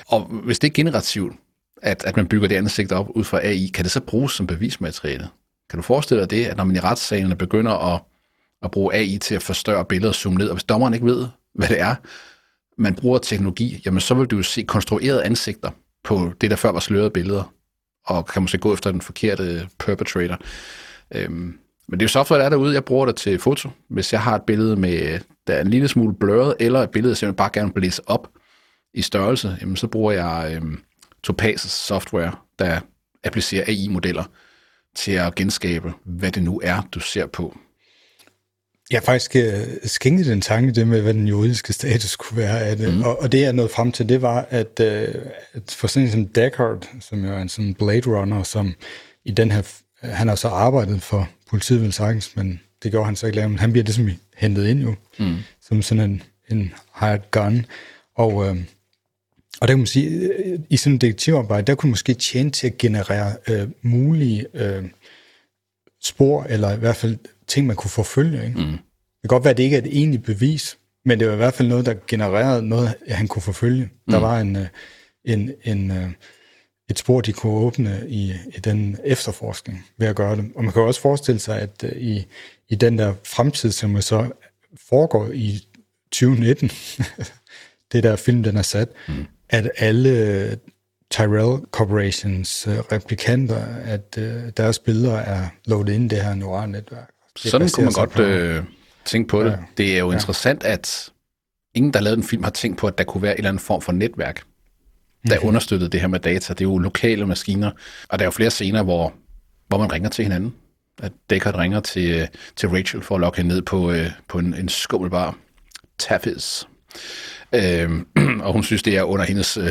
[0.07, 1.37] Og hvis det er generativt,
[1.83, 4.47] at, at man bygger det ansigt op ud fra AI, kan det så bruges som
[4.47, 5.29] bevismateriale?
[5.71, 8.03] Kan du forestille dig det, at når man i retssalene begynder at,
[8.63, 11.29] at bruge AI til at forstørre billeder og zoome ned, og hvis dommeren ikke ved,
[11.55, 11.95] hvad det er,
[12.81, 15.71] man bruger teknologi, jamen så vil du jo se konstruerede ansigter
[16.05, 17.53] på det, der før var slørede billeder,
[18.07, 20.39] og kan måske gå efter den forkerte perpetrator.
[21.15, 22.75] Øhm, men det er jo software, der er derude.
[22.75, 23.69] Jeg bruger det til foto.
[23.91, 27.15] Hvis jeg har et billede, med, der er en lille smule blurret, eller et billede,
[27.15, 28.29] som jeg bare gerne vil blæse op
[28.95, 30.81] i størrelse, jamen, så bruger jeg øhm,
[31.23, 32.81] Topaz software, der
[33.25, 34.25] applicerer AI-modeller
[34.97, 37.59] til at genskabe, hvad det nu er, du ser på.
[38.91, 42.61] Jeg har faktisk øh, skænket den tanke, det med, hvad den juridiske status kunne være
[42.61, 42.95] af det.
[42.95, 43.03] Mm.
[43.03, 45.15] Og, og det, jeg nåede frem til, det var, at, øh,
[45.53, 48.75] at for sådan en som Deckard, som jo er en sådan Blade Runner, som
[49.25, 49.63] i den her,
[50.01, 53.49] han har så arbejdet for politiet vel sagtens, men det gjorde han så ikke længere,
[53.49, 55.37] men han bliver ligesom hentet ind jo, mm.
[55.61, 57.67] som sådan en, en hired gun.
[58.15, 58.57] Og, øh,
[59.61, 62.67] og der kan man sige, øh, i sådan en detektivarbejde, der kunne måske tjene til
[62.67, 64.85] at generere øh, mulige øh,
[66.03, 67.19] spor, eller i hvert fald
[67.51, 68.47] ting, man kunne forfølge.
[68.47, 68.59] Ikke?
[68.59, 68.79] Mm.
[69.23, 71.37] Det kan godt være, at det ikke er et egentligt bevis, men det var i
[71.37, 73.83] hvert fald noget, der genererede noget, han kunne forfølge.
[73.83, 74.13] Mm.
[74.13, 74.67] Der var en, øh,
[75.25, 76.11] en, en, øh,
[76.91, 80.45] et spor, de kunne åbne i, i den efterforskning ved at gøre det.
[80.57, 82.27] Og man kan også forestille sig, at øh, i,
[82.69, 84.31] i den der fremtid, som så
[84.89, 85.61] foregår i
[86.13, 86.71] 2019,
[87.93, 89.27] det der film, den er sat, mm.
[89.49, 90.59] at alle
[91.11, 94.17] Tyrell Corporations replikanter, at
[94.57, 97.11] deres billeder er loadet ind i det her neurale netværk.
[97.49, 98.65] Sådan kunne man godt på- øh,
[99.05, 99.51] tænke på det.
[99.51, 99.57] Ja.
[99.77, 101.11] Det er jo interessant, at
[101.75, 103.61] ingen, der lavet en film, har tænkt på, at der kunne være en eller anden
[103.61, 104.43] form for netværk,
[105.29, 105.49] der Mhm.
[105.49, 106.53] understøttede det her med data.
[106.53, 107.71] Det er jo lokale maskiner,
[108.09, 109.13] og der er jo flere scener, hvor,
[109.69, 110.55] hvor man ringer til hinanden.
[111.03, 114.39] At Deckard ringer til, øh, til Rachel for at lokke hende ned på, øh, på
[114.39, 115.37] en, en skummelbar
[115.99, 116.69] Taffes.
[117.55, 118.07] Øhm,
[118.45, 119.71] og hun synes, det er under hendes, øh,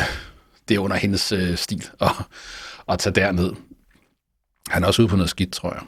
[0.70, 2.10] det er under hendes øh, stil at,
[2.90, 3.52] at tage derned.
[4.70, 5.82] Han er også ude på noget skidt, tror jeg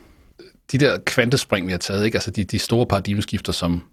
[0.72, 2.16] de der kvantespring, vi har taget, ikke?
[2.16, 3.84] altså de, de store paradigmeskifter, som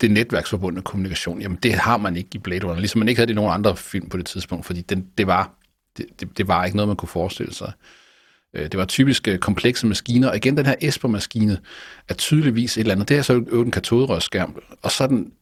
[0.00, 3.26] det netværksforbundne kommunikation, jamen det har man ikke i Blade Runner, ligesom man ikke havde
[3.26, 5.50] det i nogen andre film på det tidspunkt, fordi den, det, var,
[5.96, 7.72] det, det, det var ikke noget, man kunne forestille sig.
[8.54, 11.58] Øh, det var typisk øh, komplekse maskiner, og igen den her Esper-maskine
[12.08, 13.08] er tydeligvis et eller andet.
[13.08, 15.32] Det er så jo en katoderørsskærm, og så er den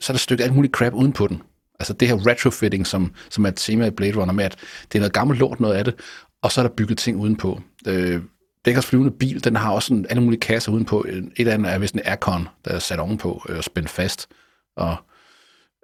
[0.00, 1.42] så er der stykket alt muligt crap uden på den.
[1.80, 4.56] Altså det her retrofitting, som, som er et tema i Blade Runner, med at
[4.92, 5.94] det er noget gammelt lort, noget af det,
[6.42, 7.60] og så er der bygget ting udenpå.
[7.86, 8.20] Øh,
[8.64, 11.06] Dækkers flyvende bil, den har også en alle mulige kasser udenpå.
[11.36, 14.28] Et af dem er vist en Aircon, der er sat ovenpå øh, og spændt fast.
[14.76, 14.96] Og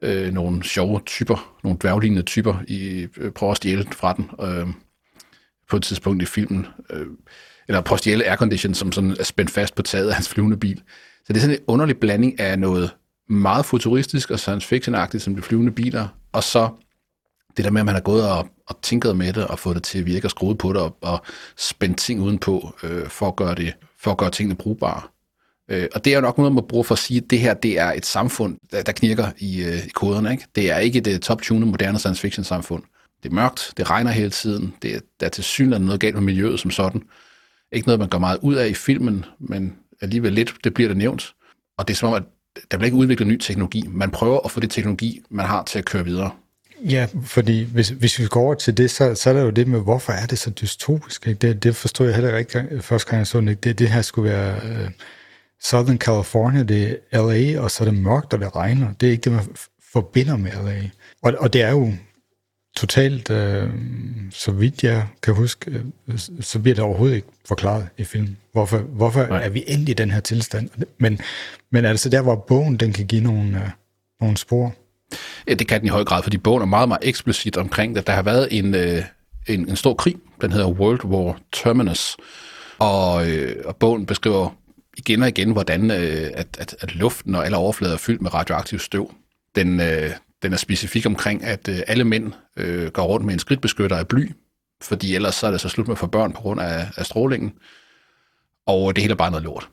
[0.02, 4.66] øh, nogle sjove typer, nogle dværglignende typer, i, øh, prøver at stjæle fra den øh,
[5.70, 6.66] på et tidspunkt i filmen.
[6.90, 7.06] Øh,
[7.68, 10.56] eller prøver at stjæle aircondition, som sådan er spændt fast på taget af hans flyvende
[10.56, 10.82] bil.
[11.24, 12.90] Så det er sådan en underlig blanding af noget
[13.28, 16.68] meget futuristisk og science fiction-agtigt, som de flyvende biler, og så
[17.56, 19.82] det der med, at man har gået og, og tænket med det, og fået det
[19.82, 21.22] til at virke og skruet på det, og, og
[21.56, 25.02] spændt ting udenpå, øh, for, at gøre det, for at gøre tingene brugbare.
[25.70, 27.54] Øh, og det er jo nok noget, man bruger for at sige, at det her
[27.54, 30.32] det er et samfund, der, der knirker i, øh, i koderne.
[30.32, 30.46] Ikke?
[30.54, 32.82] Det er ikke det øh, top-tunede moderne science fiction samfund.
[33.22, 36.22] Det er mørkt, det regner hele tiden, det der er til synligheden noget galt med
[36.22, 37.02] miljøet som sådan.
[37.72, 40.96] Ikke noget, man går meget ud af i filmen, men alligevel lidt, det bliver det
[40.96, 41.34] nævnt.
[41.78, 42.22] Og det er som om, at
[42.70, 43.84] der bliver ikke udviklet ny teknologi.
[43.88, 46.30] Man prøver at få det teknologi, man har til at køre videre.
[46.84, 49.68] Ja, fordi hvis, hvis vi går over til det, så, så er der jo det
[49.68, 51.26] med, hvorfor er det så dystopisk?
[51.26, 51.38] Ikke?
[51.38, 53.64] Det, det forstår jeg heller ikke første gang, jeg så det.
[53.64, 54.90] Det, det her skulle være uh,
[55.62, 58.92] Southern California, det er LA, og så er det mørkt, og det regner.
[59.00, 59.44] Det er ikke det, man
[59.92, 60.90] forbinder med LA.
[61.22, 61.92] Og, og det er jo
[62.76, 63.70] totalt, uh,
[64.30, 68.36] så vidt jeg kan huske, uh, så bliver det overhovedet ikke forklaret i filmen.
[68.52, 70.70] Hvorfor, hvorfor er vi endelig i den her tilstand?
[70.98, 71.20] Men,
[71.70, 73.70] men altså der, hvor bogen den kan give nogle, uh,
[74.20, 74.74] nogle spor.
[75.48, 78.06] Ja, det kan den i høj grad, fordi bogen er meget, meget eksplicit omkring det.
[78.06, 79.02] Der har været en, øh,
[79.46, 82.16] en, en stor krig, den hedder World War Terminus,
[82.78, 84.50] og, øh, og bogen beskriver
[84.96, 88.34] igen og igen, hvordan øh, at, at, at luften og alle overflader er fyldt med
[88.34, 89.14] radioaktiv støv.
[89.54, 90.10] Den, øh,
[90.42, 94.08] den er specifik omkring, at øh, alle mænd øh, går rundt med en skridtbeskytter af
[94.08, 94.30] bly,
[94.82, 97.06] fordi ellers så er det så slut med at få børn på grund af, af
[97.06, 97.52] strålingen.
[98.66, 99.68] Og det hele er bare noget lort.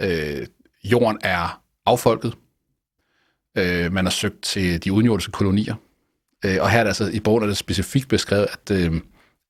[0.00, 0.46] Øh,
[0.84, 2.34] jorden er affolket,
[3.56, 5.74] øh, man har søgt til de udenjordiske kolonier.
[6.44, 9.00] Øh, og her er det altså, i bogen er det specifikt beskrevet, at, øh,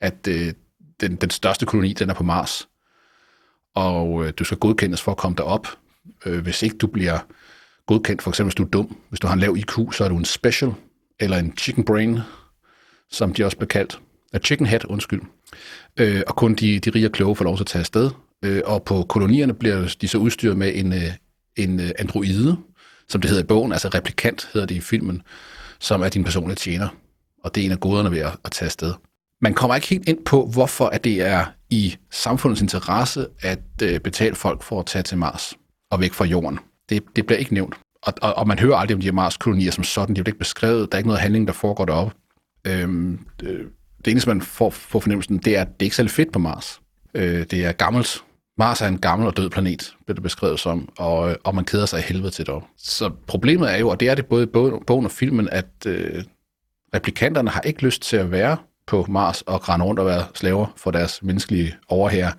[0.00, 0.52] at øh,
[1.00, 2.68] den, den største koloni, den er på Mars.
[3.74, 5.68] Og øh, du skal godkendes for at komme derop.
[6.26, 7.18] Øh, hvis ikke du bliver
[7.86, 10.08] godkendt, for eksempel hvis du er dum, hvis du har en lav IQ, så er
[10.08, 10.74] du en special,
[11.20, 12.18] eller en chicken brain,
[13.10, 14.00] som de også bliver kaldt.
[14.32, 15.22] A chicken head, undskyld.
[15.96, 18.10] Øh, og kun de, de rige og kloge får lov til at tage afsted.
[18.44, 21.12] Øh, og på kolonierne bliver de så udstyret med en, øh,
[21.56, 22.56] en øh, androide,
[23.08, 25.22] som det hedder i bogen, altså replikant hedder det i filmen,
[25.78, 26.88] som er din personlige tjener.
[27.44, 28.94] Og det er en af goderne ved at, at tage afsted.
[29.40, 34.00] Man kommer ikke helt ind på, hvorfor at det er i samfundets interesse at øh,
[34.00, 35.54] betale folk for at tage til Mars
[35.90, 36.58] og væk fra jorden.
[36.88, 37.74] Det, det bliver ikke nævnt.
[38.02, 40.16] Og, og, og man hører aldrig om de her Mars-kolonier som sådan.
[40.16, 40.92] De bliver ikke beskrevet.
[40.92, 42.14] Der er ikke noget handling, der foregår deroppe.
[42.66, 43.68] Øhm, det,
[44.04, 46.38] det eneste, man får, får fornemmelsen, det er, at det er ikke særlig fedt på
[46.38, 46.80] Mars.
[47.14, 48.24] Øh, det er gammelt.
[48.58, 51.86] Mars er en gammel og død planet, bliver det beskrevet som, og, og man keder
[51.86, 52.62] sig i helvede til det.
[52.76, 54.46] Så problemet er jo, og det er det både i
[54.86, 56.24] bogen og filmen, at øh,
[56.94, 60.66] replikanterne har ikke lyst til at være på Mars og rende rundt og være slaver
[60.76, 62.32] for deres menneskelige overherre.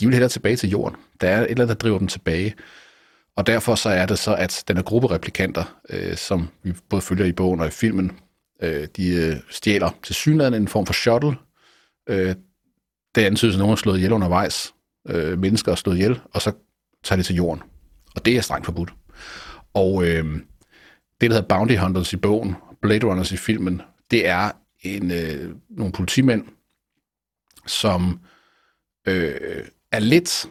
[0.00, 0.96] De vil hellere tilbage til jorden.
[1.20, 2.54] Der er et eller andet, der driver dem tilbage.
[3.36, 7.26] Og derfor så er det så, at den gruppe replikanter, øh, som vi både følger
[7.26, 8.18] i bogen og i filmen,
[8.62, 11.36] øh, de øh, stjæler til synligheden en form for shuttle.
[12.08, 12.34] Øh,
[13.14, 14.74] det antydes, at nogen er slået ihjel undervejs,
[15.08, 16.52] øh, mennesker og slået ihjel, og så
[17.04, 17.62] tager det til jorden.
[18.16, 18.94] Og det er strengt forbudt.
[19.74, 20.24] Og øh,
[21.20, 25.54] det, der hedder Bounty Hunters i bogen, Blade Runners i filmen, det er en, øh,
[25.70, 26.44] nogle politimænd,
[27.66, 28.20] som
[29.06, 30.46] øh, er lidt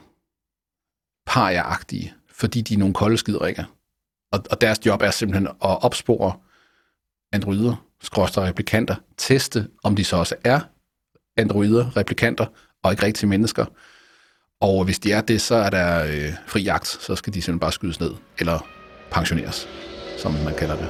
[1.26, 3.64] parjagtige, fordi de er nogle kolde skidrikker.
[4.32, 6.34] Og, og deres job er simpelthen at opspore
[7.32, 10.60] androider, skråstrej replikanter, teste, om de så også er
[11.38, 12.46] androider, replikanter,
[12.84, 13.66] og ikke rigtige mennesker,
[14.64, 17.60] og hvis de er det, så er der øh, fri jagt, så skal de simpelthen
[17.60, 18.68] bare skydes ned, eller
[19.12, 19.68] pensioneres,
[20.18, 20.88] som man kalder det.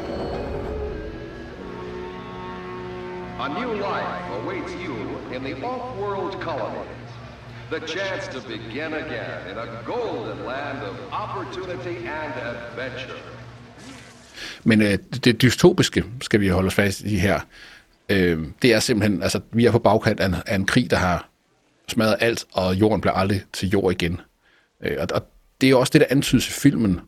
[3.39, 4.95] A new life awaits you
[5.35, 7.09] in the off-world colonies.
[7.71, 13.19] The chance to begin again in a golden land of opportunity and adventure.
[14.63, 17.39] Men øh, det dystopiske, skal vi holde os fast i her,
[18.09, 20.97] øh, det er simpelthen, altså vi er på bagkant af en, af en krig, der
[20.97, 21.32] har
[21.87, 24.21] smadrer alt, og jorden bliver aldrig til jord igen.
[24.83, 25.27] Øh, og, og
[25.61, 26.99] det er også det, der antydes i filmen.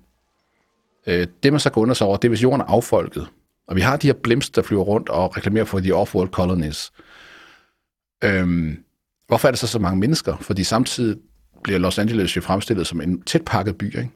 [1.08, 3.28] Øh, det, man så går under sig over, det er, hvis jorden er affolket,
[3.68, 6.92] og vi har de her blimps, der flyver rundt og reklamerer for de off-world colonies.
[8.24, 8.84] Øhm,
[9.28, 10.38] hvorfor er der så så mange mennesker?
[10.38, 11.18] Fordi samtidig
[11.64, 13.86] bliver Los Angeles jo fremstillet som en tæt pakket by.
[13.86, 14.10] Ikke?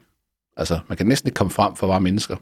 [0.56, 2.36] Altså, man kan næsten ikke komme frem for bare mennesker.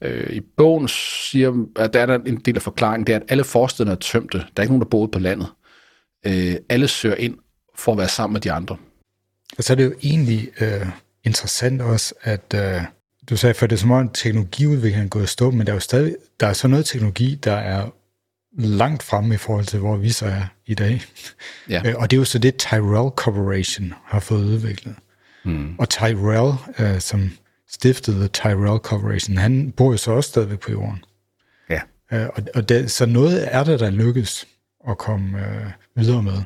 [0.00, 3.24] Øh, I bogen siger, at der er der en del af forklaringen, det er, at
[3.28, 4.38] alle forstederne er tømte.
[4.38, 5.48] Der er ikke nogen, der boede på landet
[6.28, 7.36] øh, alle søger ind
[7.74, 8.76] for at være sammen med de andre.
[9.58, 10.86] Og så er det jo egentlig øh,
[11.24, 12.82] interessant også, at øh,
[13.30, 15.76] du sagde før, det er som om teknologiudviklingen er gået i stå, men der er
[15.76, 17.90] jo stadig, der er så noget teknologi, der er
[18.58, 21.02] langt fremme i forhold til, hvor vi så er i dag.
[21.68, 21.82] Ja.
[21.84, 24.94] Øh, Og det er jo så det, Tyrell Corporation har fået udviklet.
[25.44, 25.74] Mm.
[25.78, 27.30] Og Tyrell, øh, som
[27.70, 31.04] stiftede Tyrell Corporation, han bor jo så også stadigvæk på jorden.
[31.70, 31.80] Ja.
[32.12, 34.46] Øh, og, og det, så noget er der, der lykkes
[34.88, 36.42] at komme øh, videre med.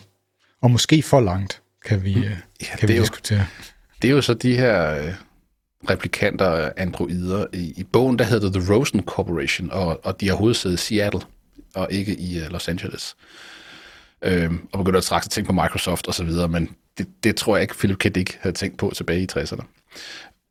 [0.60, 2.22] Og måske for langt, kan vi, øh,
[2.60, 3.46] Ja, kan vi er jo- diskutere.
[4.02, 5.14] Det er jo så de her øh,
[5.90, 7.46] replikanter, androider.
[7.52, 10.76] I, I bogen, der hedder det The Rosen Corporation, og, og de har hovedsæde i
[10.76, 11.20] Seattle,
[11.74, 13.16] og ikke i uh, Los Angeles.
[14.24, 17.56] Øhm, og begynder at at tænke på Microsoft og så videre, men det, det tror
[17.56, 18.14] jeg ikke, Philip K.
[18.14, 19.64] Dick havde tænkt på tilbage i 60'erne.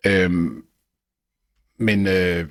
[0.05, 0.63] Øhm,
[1.79, 2.47] men, øh,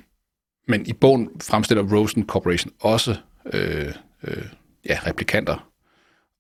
[0.68, 3.16] men i bogen fremstiller Rosen Corporation også
[3.53, 3.92] øh,
[4.24, 4.42] øh,
[4.88, 5.71] ja, replikanter.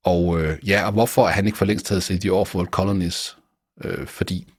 [0.04, 2.70] Og øh, ja, og hvorfor er han ikke for længst taget sig i de Off-World
[2.70, 3.38] Colonies?
[3.84, 4.52] Øh, fordi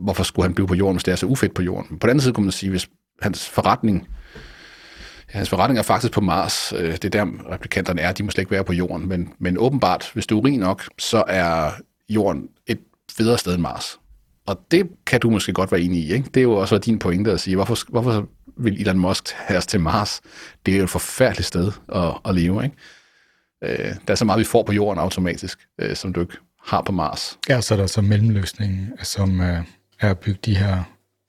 [0.00, 1.98] hvorfor skulle han blive på jorden, hvis det er så ufedt på jorden?
[1.98, 2.88] På den anden side kunne man sige, hvis
[3.22, 4.08] hans forretning,
[5.34, 8.30] ja, hans forretning er faktisk på Mars, øh, det er der replikanterne er, de må
[8.30, 11.70] slet ikke være på jorden, men, men åbenbart, hvis du er rig nok, så er
[12.08, 13.98] jorden et federe sted end Mars.
[14.46, 16.28] Og det kan du måske godt være enig i, ikke?
[16.34, 19.66] Det er jo også din pointe at sige, hvorfor, hvorfor vil Elon Musk have os
[19.66, 20.20] til Mars?
[20.66, 22.76] Det er jo et forfærdeligt sted at, at leve, ikke?
[23.64, 26.82] Øh, der er så meget, vi får på jorden automatisk, øh, som du ikke har
[26.82, 27.38] på Mars.
[27.48, 29.64] Ja, så er der så mellemløsningen, som øh,
[30.00, 30.82] er at bygge de her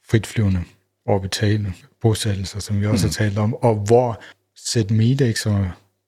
[0.10, 0.64] fritflyvende
[1.06, 3.10] orbitale bosættelser, som vi også mm.
[3.10, 4.22] har talt om, og hvor
[4.56, 5.66] Seth Mead, som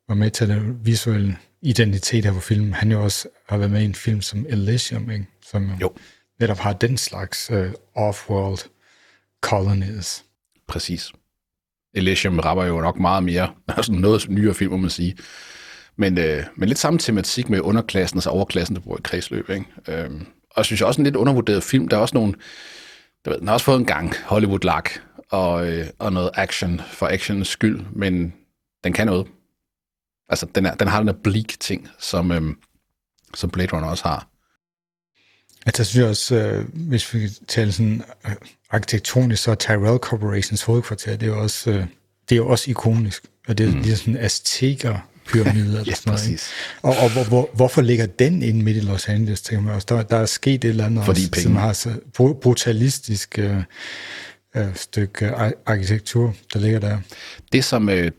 [0.08, 3.82] var med til den visuelle identitet her på filmen, han jo også har været med
[3.82, 5.26] i en film som Elysium, ikke?
[5.50, 5.92] som Jo.
[6.40, 8.70] netop har den slags øh, off-world
[9.42, 10.26] colonies.
[10.68, 11.12] Præcis.
[11.94, 15.18] Elysium rapper jo nok meget mere, altså noget nyere film, må man sige.
[15.98, 19.50] Men, øh, men lidt samme tematik med underklassen og overklassen, der bor i kredsløb.
[19.50, 19.66] Ikke?
[19.88, 20.12] Øh,
[20.50, 21.88] og jeg synes også en lidt undervurderet film.
[21.88, 22.34] Der er også nogle,
[23.26, 24.90] der ved, den har også fået en gang Hollywood-lak
[25.32, 28.34] og, øh, og noget action for actionens skyld, men
[28.84, 29.28] den kan noget.
[30.30, 32.42] Altså, den, er, den har den der bleak ting, som, øh,
[33.34, 34.28] som Blade Runner også har.
[35.66, 38.32] Altså, jeg synes også, øh, hvis vi taler sådan øh,
[38.72, 41.86] arkitektonisk, så er Tyrell Corporations hovedkvarter, det er jo også, øh,
[42.30, 43.24] det er jo også ikonisk.
[43.48, 43.80] Og det er, mm.
[43.92, 46.30] er sådan azteker pyramider Ja, sådan noget.
[46.32, 46.42] ikke?
[46.82, 49.86] Og, og hvor, hvor, hvorfor ligger den inde midt i Los Angeles, tænker man også.
[49.90, 51.44] Der, der er sket et eller andet, Fordi også, penge.
[51.44, 53.58] som har så bru- brutalistisk øh,
[54.56, 56.98] øh, stykke øh, ar- arkitektur, der ligger der.
[57.52, 58.12] det, som, øh,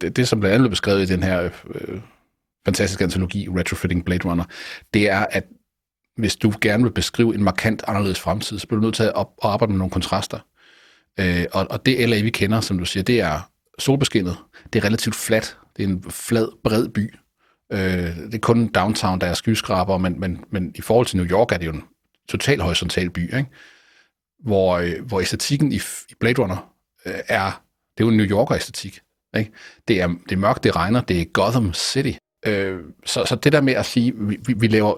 [0.00, 1.42] det, det, som blandt andet blev beskrevet i den her
[1.74, 2.00] øh,
[2.64, 4.44] fantastiske antologi, Retrofitting Blade Runner,
[4.94, 5.44] det er, at
[6.16, 9.14] hvis du gerne vil beskrive en markant anderledes fremtid, så bliver du nødt til at
[9.14, 10.38] op, at arbejde med nogle kontraster.
[11.20, 14.36] Øh, og, og det LA, vi kender, som du siger, det er solbeskinnet.
[14.72, 15.58] Det er relativt fladt.
[15.76, 17.14] Det er en flad, bred by.
[17.72, 21.26] Øh, det er kun downtown, der er skyskraber, men, men, men i forhold til New
[21.26, 21.82] York er det jo en
[22.28, 23.46] total horisontal by, ikke?
[24.44, 26.72] Hvor, øh, hvor æstetikken i, i Blade Runner
[27.06, 27.62] øh, er,
[27.98, 29.00] det er jo en New Yorker-æstetik.
[29.36, 29.50] Ikke?
[29.88, 32.12] Det, er, det er mørkt, det regner, det er Gotham City.
[32.46, 34.94] Øh, så, så det der med at sige, vi, vi, vi laver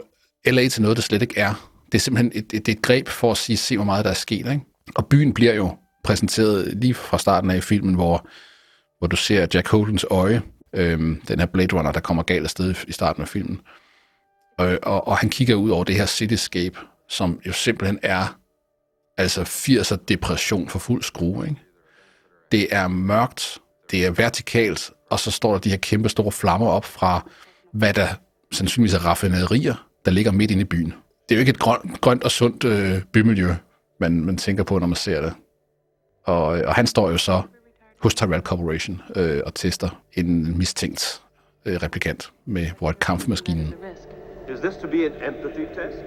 [0.46, 3.30] LA til noget, der slet ikke er, det er simpelthen et, et, et greb for
[3.30, 4.38] at sige, se hvor meget der er sket.
[4.38, 4.60] Ikke?
[4.94, 8.28] Og byen bliver jo præsenteret lige fra starten af filmen, hvor,
[8.98, 12.74] hvor du ser Jack Holdens øje, øhm, den her Blade Runner, der kommer galt afsted
[12.88, 13.60] i starten af filmen.
[14.58, 16.78] Og, og, og han kigger ud over det her cityscape,
[17.08, 18.38] som jo simpelthen er
[19.16, 21.48] altså 80'er depression for fuld skrue.
[21.48, 21.60] Ikke?
[22.52, 23.58] Det er mørkt,
[23.90, 27.28] det er vertikalt, og så står der de her kæmpe store flammer op fra,
[27.72, 28.08] hvad der
[28.52, 30.94] sandsynligvis er raffinaderier, der ligger midt inde i byen.
[31.28, 33.48] Det er jo ikke et grønt, grønt og sundt øh, bymiljø,
[34.00, 35.34] man, man tænker på, når man ser det.
[36.24, 37.42] Og, øh, og han står jo så
[38.02, 41.22] hos Tyrell Corporation øh, og tester en mistænkt
[41.64, 43.74] øh, replikant med Void kampmaskinen.
[44.48, 45.98] Is this to be an empathy test?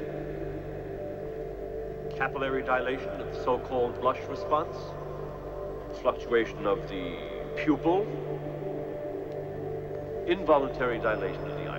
[2.17, 4.77] Capillary dilation of the so-called blush response?
[6.01, 7.03] Fluctuation of the
[7.65, 7.97] pupil?
[10.27, 11.77] Involuntary dilation of the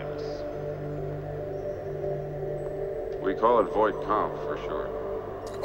[3.27, 4.89] We call it void comp for short.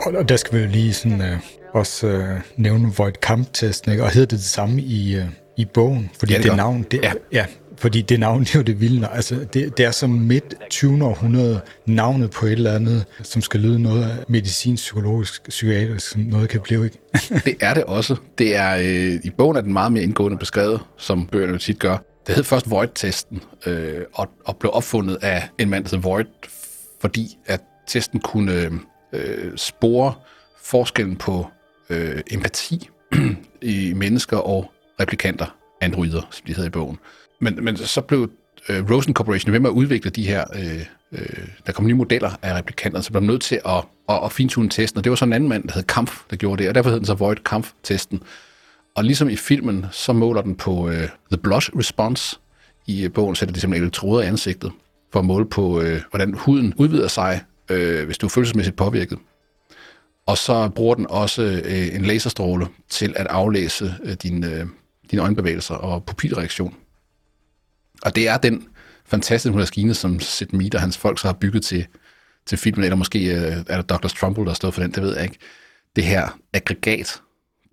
[0.06, 1.38] Og, og der skal vi jo lige sådan, øh,
[1.74, 4.04] også øh, nævne Void Kamp-testen, ikke?
[4.04, 5.26] og hedder det det samme i, øh,
[5.58, 6.10] i bogen?
[6.20, 7.14] Fordi Ja, det det, navn, det, Ja.
[7.32, 7.46] ja.
[7.78, 9.08] fordi det navn, det er jo det vilde.
[9.14, 11.06] Altså, det, det er som midt 20.
[11.06, 16.22] århundrede navnet på et eller andet, som skal lyde noget af medicinsk, psykologisk, psykiatrisk, som
[16.22, 16.98] noget kan blive, ikke?
[17.46, 18.16] Det er det også.
[18.38, 21.98] Det er, øh, I bogen er den meget mere indgående beskrevet, som bøgerne tit gør.
[22.28, 26.26] Det hed først Void-testen, øh, og, og blev opfundet af en mand, der hed Void,
[27.04, 28.80] fordi at testen kunne
[29.14, 30.14] øh, spore
[30.64, 31.48] forskellen på
[31.90, 32.90] øh, empati
[33.62, 36.98] i mennesker og replikanter, androider, som de hedder i bogen.
[37.42, 38.32] Men, men så blev
[38.70, 42.32] øh, Rosen Corporation ved med at udvikle de her, øh, øh, der kom nye modeller
[42.42, 45.16] af replikanter, så blev de nødt til at at, at fintune testen, og det var
[45.16, 47.14] så en anden mand, der hed Kampf, der gjorde det, og derfor hed den så
[47.14, 48.24] Void Kampf-testen.
[48.96, 52.38] Og ligesom i filmen, så måler den på øh, The Blush Response.
[52.88, 54.72] I øh, bogen sætter de simpelthen elektroder i ansigtet,
[55.14, 59.20] for at måle på, øh, hvordan huden udvider sig, øh, hvis du er følelsesmæssigt påvirket.
[60.26, 64.66] Og så bruger den også øh, en laserstråle til at aflæse øh, din, øh,
[65.12, 66.76] dine øjenbevægelser og pupilreaktion.
[68.02, 68.68] Og det er den
[69.06, 71.86] fantastiske maskine, som Sid Mead og hans folk så har bygget til,
[72.46, 74.08] til filmen, eller måske øh, er det Dr.
[74.08, 75.38] Trumbull, der har stået for den, det ved jeg ikke.
[75.96, 77.22] Det her aggregat,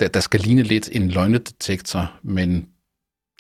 [0.01, 2.69] der, der skal ligne lidt en løgnedetektor, men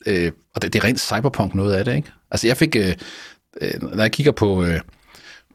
[0.07, 2.13] øh, og det, det er rent cyberpunk noget af det, ikke?
[2.31, 2.95] Altså jeg fik, øh,
[3.61, 4.81] øh, når jeg kigger på, øh,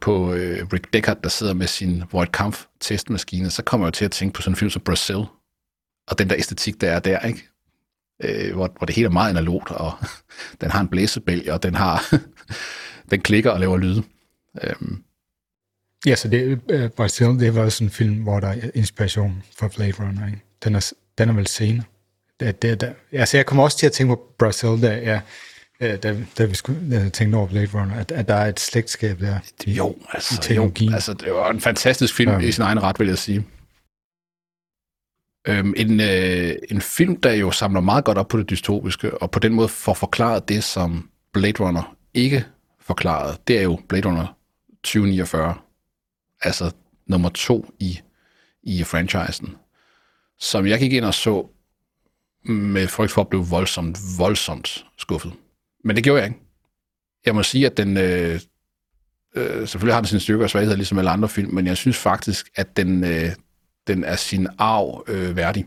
[0.00, 3.96] på øh, Rick Deckard, der sidder med sin Void Kampf testmaskine, så kommer jeg jo
[3.96, 5.24] til at tænke på sådan en film som Brazil,
[6.08, 7.48] og den der æstetik, der er der, ikke?
[8.24, 9.92] Øh, hvor, hvor det hele er meget analogt, og
[10.60, 12.14] den har en blæsebælge, og den har
[13.10, 14.02] den klikker og laver lyde.
[14.62, 15.02] Øhm.
[16.06, 19.42] Ja, så det, øh, uh, Brazil, det var sådan en film, hvor der er inspiration
[19.58, 20.40] for Blade Runner, ikke?
[20.64, 21.84] Den er, den er vel senere.
[22.40, 25.20] Det, det, det, altså, jeg kommer også til at tænke på Brazil, der, ja,
[25.80, 29.38] da, da vi skulle tænke over Blade Runner, at, at der er et slægtskab der
[29.64, 30.90] i, jo, altså, i teknologien.
[30.90, 32.38] Jo, altså, det var en fantastisk film ja.
[32.38, 33.46] i sin egen ret, vil jeg sige.
[35.48, 39.30] Øhm, en, øh, en film, der jo samler meget godt op på det dystopiske, og
[39.30, 42.44] på den måde får forklaret det, som Blade Runner ikke
[42.80, 44.36] forklarede, det er jo Blade Runner
[44.84, 45.54] 2049.
[46.42, 46.70] Altså
[47.06, 48.00] nummer to i,
[48.62, 49.56] i franchisen
[50.38, 51.46] som jeg gik ind og så
[52.44, 55.32] med frygt for at blive voldsomt, voldsomt skuffet.
[55.86, 56.40] Men det gjorde jeg ikke.
[57.26, 57.96] Jeg må sige, at den...
[57.96, 58.40] Øh,
[59.34, 61.96] øh, selvfølgelig har den sine styrker og svagheder, ligesom alle andre film, men jeg synes
[61.96, 63.30] faktisk, at den, øh,
[63.86, 65.66] den er sin arv øh, værdig.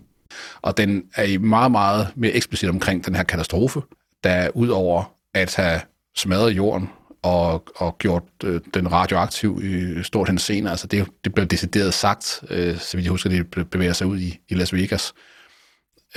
[0.61, 3.81] Og den er i meget, meget mere eksplicit omkring den her katastrofe,
[4.23, 5.81] der ud over at have
[6.17, 6.89] smadret jorden
[7.21, 10.71] og, og gjort øh, den radioaktiv i stort henseende.
[10.71, 14.19] Altså det, det blev decideret sagt, øh, så vidt jeg husker, det bevæger sig ud
[14.19, 15.13] i, i Las Vegas.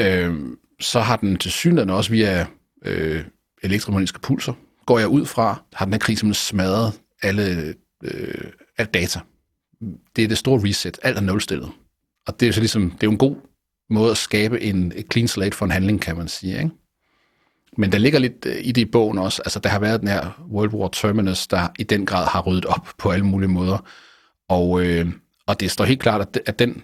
[0.01, 0.35] Øh,
[0.81, 2.47] så har den til synligheden også via
[2.85, 3.25] øh,
[3.63, 4.53] elektromagnetiske pulser,
[4.87, 6.93] går jeg ud fra, har den her krig simpelthen smadret
[7.23, 8.45] alle, øh,
[8.79, 9.21] alt data.
[10.17, 10.99] Det er det store reset.
[11.03, 11.71] Alt er nulstillet.
[12.27, 13.37] Og det er jo så ligesom, det er jo en god
[13.91, 16.59] måde at skabe en et clean slate for en handling, kan man sige.
[16.59, 16.71] Ikke?
[17.77, 19.43] Men der ligger lidt øh, i det i bogen også.
[19.43, 22.65] Altså, der har været den her World War Terminus, der i den grad har ryddet
[22.65, 23.87] op på alle mulige måder.
[24.49, 25.13] Og, øh,
[25.47, 26.83] og det står helt klart, at, at den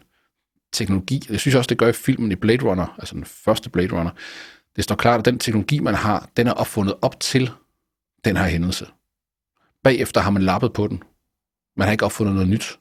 [0.72, 3.92] teknologi, jeg synes også, det gør i filmen i Blade Runner, altså den første Blade
[3.92, 4.10] Runner,
[4.78, 7.50] det står klart, at den teknologi, man har, den er opfundet op til
[8.24, 8.86] den her hændelse.
[9.84, 11.02] Bagefter har man lappet på den.
[11.76, 12.78] Man har ikke opfundet noget nyt.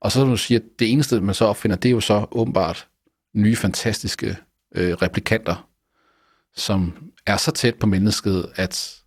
[0.00, 2.26] Og så vil du sige, at det eneste, man så opfinder, det er jo så
[2.30, 2.88] åbenbart
[3.34, 4.36] nye, fantastiske
[4.74, 5.68] øh, replikanter,
[6.56, 9.02] som er så tæt på mennesket, at,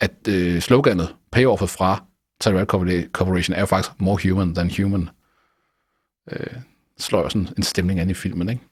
[0.00, 2.04] at øh, sloganet, payoffet fra
[2.40, 2.66] Tyrell
[3.12, 5.10] Corporation, er jo faktisk more human than human.
[6.30, 6.56] Øh,
[6.98, 8.67] slår jo sådan en stemning an i filmen, ikke?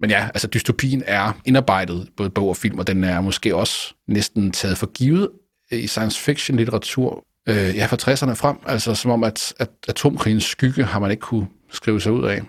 [0.00, 3.94] Men ja, altså dystopien er indarbejdet både bog og film, og den er måske også
[4.08, 5.30] næsten taget for givet
[5.72, 7.24] øh, i science fiction litteratur.
[7.48, 11.20] Øh, ja, fra 60'erne frem, altså som om, at, at atomkrigens skygge har man ikke
[11.20, 12.42] kunne skrive sig ud af.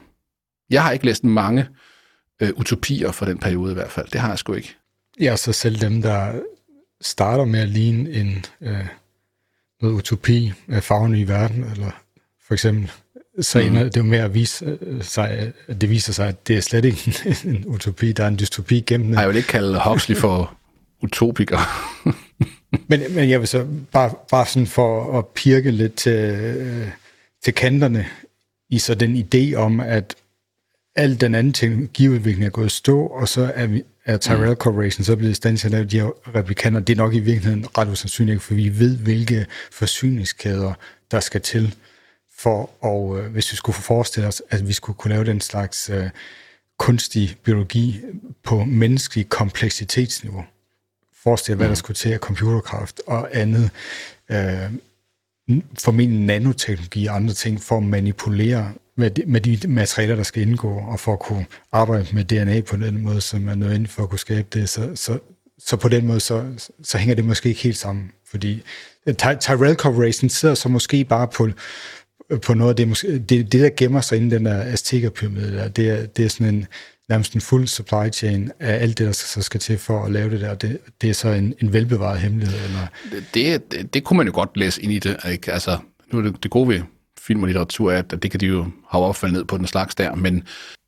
[0.69, 1.67] Jeg har ikke læst mange
[2.41, 4.07] øh, utopier fra den periode i hvert fald.
[4.07, 4.75] Det har jeg sgu ikke.
[5.19, 6.41] Ja, så selv dem, der
[7.01, 8.87] starter med at ligne en øh,
[9.81, 11.91] noget utopi af farven i verden, eller
[12.47, 12.91] for eksempel,
[13.41, 13.75] så mm.
[13.75, 16.85] det jo med at vise øh, sig, at det viser sig, at det er slet
[16.85, 20.57] ikke en, en utopi, der er en dystopi gennem Jeg vil ikke kalde Huxley for
[21.01, 21.57] utopiker.
[22.89, 26.88] men, men jeg vil så bare, bare sådan for at pirke lidt til, øh,
[27.43, 28.05] til kanterne
[28.69, 30.15] i så den idé om, at
[30.95, 34.55] al den anden teknologiudvikling er gået stå, og så er, vi, er Tyrell mm.
[34.55, 36.79] Corporation så blevet i stand til at lave de her replikanter.
[36.79, 40.73] Det er nok i virkeligheden ret usandsynligt, for vi ved, hvilke forsyningskæder,
[41.11, 41.75] der skal til
[42.38, 45.89] for, og øh, hvis vi skulle forestille os, at vi skulle kunne lave den slags
[45.89, 46.09] øh,
[46.77, 48.01] kunstig biologi
[48.43, 50.43] på menneskelig kompleksitetsniveau.
[51.23, 51.75] Forestil hvad der mm.
[51.75, 53.69] skulle til af computerkraft og andet,
[54.31, 54.71] øh,
[55.79, 60.41] formentlig nanoteknologi og andre ting, for at manipulere med de, med de materialer, der skal
[60.41, 64.03] indgå, og for at kunne arbejde med DNA på den måde, som er nødvendigt for
[64.03, 64.69] at kunne skabe det.
[64.69, 65.19] Så, så,
[65.59, 66.45] så på den måde, så,
[66.83, 68.11] så hænger det måske ikke helt sammen.
[68.25, 68.63] Fordi
[69.07, 71.49] Ty- Tyrell Corporation sidder så måske bare på,
[72.45, 75.67] på noget af det, måske, det, det der gemmer sig inden den der Azteca-pyramide, der,
[75.67, 76.67] det, er, det er sådan en,
[77.09, 80.30] nærmest en fuld supply chain af alt det, der så skal til for at lave
[80.30, 80.55] det der.
[80.55, 82.59] Det, det er så en, en velbevaret hemmelighed.
[82.63, 82.88] Eller?
[83.34, 85.17] Det, det, det kunne man jo godt læse ind i det.
[85.32, 85.53] Ikke?
[85.53, 85.78] Altså,
[86.11, 86.82] nu er det, det gode ved
[87.19, 89.95] film og litteratur er, at det kan de jo have opfaldet ned på den slags
[89.95, 90.15] der.
[90.15, 90.43] Men,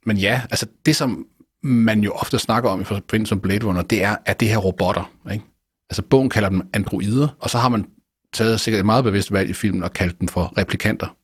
[0.06, 1.26] men ja, altså det, som
[1.64, 4.58] man jo ofte snakker om i forbindelse med Blade Runner, det er, at det her
[4.58, 5.12] robotter.
[5.32, 5.46] Ikke?
[5.90, 7.86] Altså bogen kalder dem androider, og så har man
[8.34, 11.16] taget sikkert et meget bevidst valg i filmen og kaldt dem for replikanter.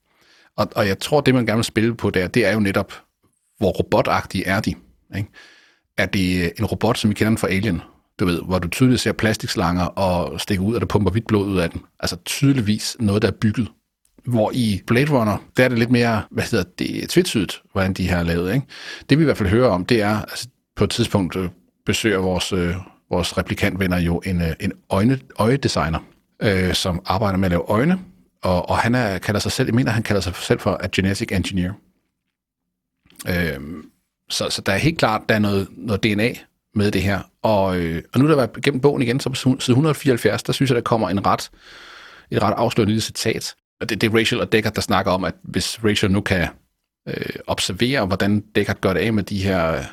[0.58, 2.94] Og, og jeg tror, det man gerne vil spille på der, det er jo netop,
[3.58, 4.74] hvor robotagtige er de.
[5.18, 5.30] Ikke?
[5.98, 7.82] Er det øh, en robot, som vi kender den fra Alien?
[8.20, 11.48] Du ved, hvor du tydeligt ser plastikslanger og stikker ud, og der pumper hvidt blod
[11.48, 11.82] ud af den.
[12.00, 13.68] Altså tydeligvis noget, der er bygget.
[14.26, 18.10] Hvor i Blade Runner, der er det lidt mere, hvad hedder det, tvetydigt, hvordan de
[18.10, 18.54] er lavet.
[18.54, 18.66] Ikke?
[19.10, 21.50] Det vi i hvert fald hører om, det er, altså på et tidspunkt øh,
[21.86, 22.76] besøger vores, øh,
[23.10, 26.00] vores replikantvenner jo en, øh, en øjne, øjedesigner,
[26.42, 28.00] øh, som arbejder med at lave øjne,
[28.46, 30.88] og, og han er, kalder sig selv, jeg mener, han kalder sig selv for a
[30.92, 31.74] genetic engineer.
[33.28, 33.90] Øhm,
[34.30, 36.34] så, så der er helt klart, der er noget, noget DNA
[36.76, 37.20] med det her.
[37.42, 40.70] Og, øh, og nu der var gennem bogen igen, så på side 174, der synes
[40.70, 41.52] jeg, der kommer en ret,
[42.32, 43.56] et ret afslørende lille citat.
[43.82, 46.48] Og det, det er Rachel og Deckard, der snakker om, at hvis Rachel nu kan
[47.08, 49.84] øh, observere, hvordan Deckard gør det af med de her øh,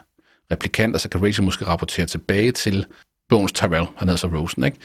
[0.52, 2.86] replikanter, så kan Rachel måske rapportere tilbage til
[3.28, 4.78] bogens Tyrell, han hedder så Rosen, ikke?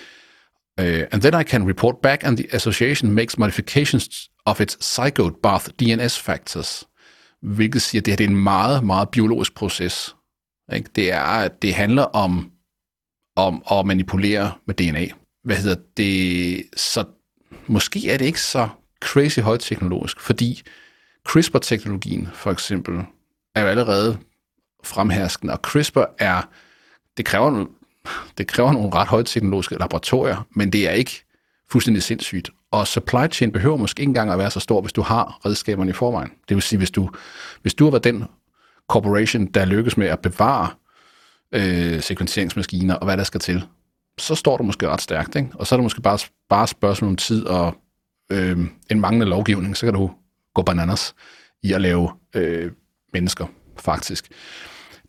[0.79, 5.41] Uh, and then I can report back and the association makes modifications of its zygote
[5.41, 6.87] bath DNS factors,
[7.41, 10.15] hvilket siger, at det her det er en meget, meget biologisk proces.
[10.73, 10.89] Ikke?
[10.95, 12.51] Det, er, det handler om,
[13.35, 15.07] om at manipulere med DNA.
[15.43, 16.63] Hvad hedder det?
[16.75, 17.05] Så
[17.67, 18.69] måske er det ikke så
[19.01, 20.63] crazy højteknologisk, fordi
[21.27, 23.05] CRISPR-teknologien for eksempel
[23.55, 24.17] er jo allerede
[24.83, 26.41] fremherskende, og CRISPR er,
[27.17, 27.65] det kræver,
[28.37, 31.23] det kræver nogle ret højteknologiske laboratorier, men det er ikke
[31.71, 32.49] fuldstændig sindssygt.
[32.71, 35.89] Og supply chain behøver måske ikke engang at være så stor, hvis du har redskaberne
[35.89, 36.31] i forvejen.
[36.49, 37.09] Det vil sige, hvis du,
[37.61, 38.23] hvis du har været den
[38.87, 40.69] corporation, der lykkes med at bevare
[41.51, 43.63] øh, sekvenseringsmaskiner og hvad der skal til,
[44.17, 45.35] så står du måske ret stærkt.
[45.35, 45.49] Ikke?
[45.53, 47.75] Og så er det måske bare, bare spørgsmål om tid og
[48.31, 48.57] øh,
[48.89, 50.11] en manglende lovgivning, så kan du
[50.53, 51.15] gå bananas
[51.63, 52.71] i at lave øh,
[53.13, 53.45] mennesker,
[53.77, 54.29] faktisk.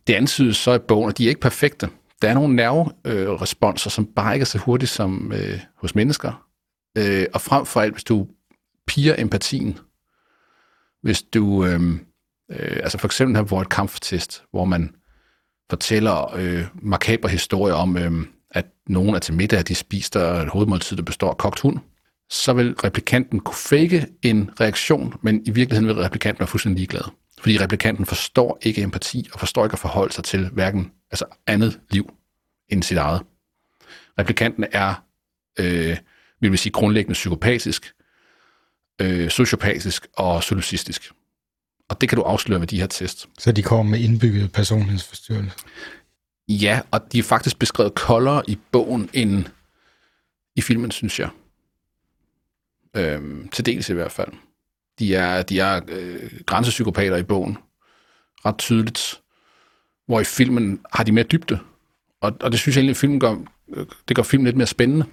[0.07, 1.89] Det antydes så i bogen, at de er ikke perfekte.
[2.21, 6.45] Der er nogle nerveresponser, øh, som bare ikke er så hurtige som øh, hos mennesker.
[6.97, 8.27] Øh, og frem for alt, hvis du
[8.87, 9.79] piger empatien,
[11.01, 11.81] hvis du, øh,
[12.51, 14.95] øh, altså for eksempel her hvor et kamptest, hvor man
[15.69, 18.11] fortæller øh, makabre historier om, øh,
[18.51, 21.77] at nogen er til middag, at de spiser et hovedmåltid, der består af kogt hund,
[22.29, 27.11] så vil replikanten kunne fake en reaktion, men i virkeligheden vil replikanten være fuldstændig ligeglad.
[27.39, 31.79] Fordi replikanten forstår ikke empati, og forstår ikke at forholde sig til hverken altså andet
[31.89, 32.13] liv
[32.69, 33.21] end sit eget.
[34.19, 35.05] Replikanten er,
[35.59, 35.97] øh,
[36.39, 37.93] vil vi sige, grundlæggende psykopatisk,
[39.01, 41.11] øh, sociopatisk og solucistisk.
[41.89, 43.29] Og det kan du afsløre ved de her test.
[43.39, 45.57] Så de kommer med indbygget personlighedsforstyrrelse?
[46.47, 49.45] Ja, og de er faktisk beskrevet koldere i bogen end
[50.55, 51.29] i filmen, synes jeg.
[52.95, 54.31] Øhm, til dels i hvert fald.
[54.99, 57.57] De er, de er øh, grænsepsykopater i bogen.
[58.45, 59.21] Ret tydeligt.
[60.09, 61.59] Hvor i filmen har de mere dybde.
[62.21, 63.35] Og, og det synes jeg egentlig, at filmen gør,
[64.07, 65.05] det gør filmen lidt mere spændende.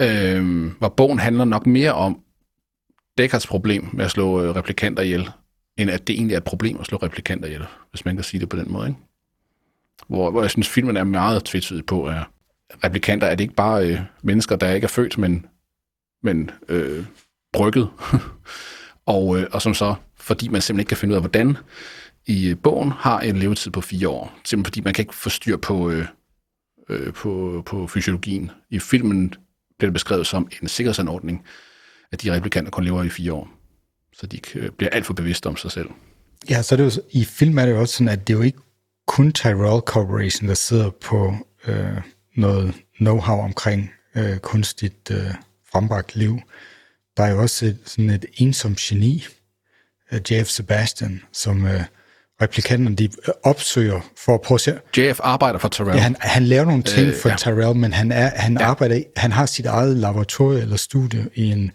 [0.00, 2.20] Øhm, hvor bogen handler nok mere om
[3.18, 5.30] Deckards problem med at slå øh, replikanter ihjel,
[5.76, 8.40] end at det egentlig er et problem at slå replikanter ihjel, hvis man kan sige
[8.40, 8.88] det på den måde.
[8.88, 9.00] Ikke?
[10.08, 12.22] Hvor, hvor jeg synes, filmen er meget tvetydig på, at
[12.84, 15.46] replikanter er det ikke bare øh, mennesker, der ikke er født, men,
[16.22, 17.04] men øh,
[17.52, 17.88] brygget.
[19.06, 21.56] og, øh, og som så, fordi man simpelthen ikke kan finde ud af, hvordan
[22.26, 24.38] i øh, bogen har en levetid på fire år.
[24.44, 26.06] Simpelthen fordi man kan ikke få styr på, øh,
[26.88, 28.50] øh, på, på fysiologien.
[28.70, 29.28] I filmen
[29.78, 31.44] bliver det beskrevet som en sikkerhedsanordning,
[32.12, 33.48] at de replikanter kun lever i fire år.
[34.12, 35.88] Så de øh, bliver alt for bevidste om sig selv.
[36.50, 38.38] Ja, så er det jo, i film er det jo også sådan, at det er
[38.38, 38.58] jo ikke
[39.06, 42.00] kun Tyrell Corporation, der sidder på øh,
[42.36, 45.34] noget know-how omkring øh, kunstigt øh,
[45.72, 46.40] frembragt liv.
[47.16, 49.24] Der er jo også et, sådan et ensomt geni,
[50.12, 50.46] øh, J.F.
[50.46, 51.82] Sebastian, som øh,
[52.42, 53.08] replikanterne de
[53.42, 54.78] opsøger for at prøve at se...
[54.96, 55.94] JF arbejder for Tyrell.
[55.94, 57.36] Ja, han, han laver nogle ting øh, for ja.
[57.36, 58.64] Tyrell, men han, er, han, ja.
[58.64, 61.72] arbejder, han har sit eget laboratorium eller studie i en, en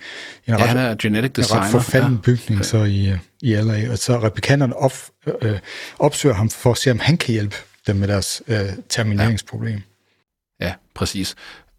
[0.48, 1.64] ja, ret, han er genetic designer.
[1.64, 2.22] Ret forfalden ja.
[2.22, 3.92] bygning så i, i LA.
[3.92, 4.94] Og så replikanterne op,
[5.42, 5.60] øh,
[6.00, 7.56] opsøger ham for at se, om han kan hjælpe
[7.88, 8.60] dem med deres øh,
[8.90, 9.82] termineringsproblem.
[10.60, 11.36] Ja, ja præcis.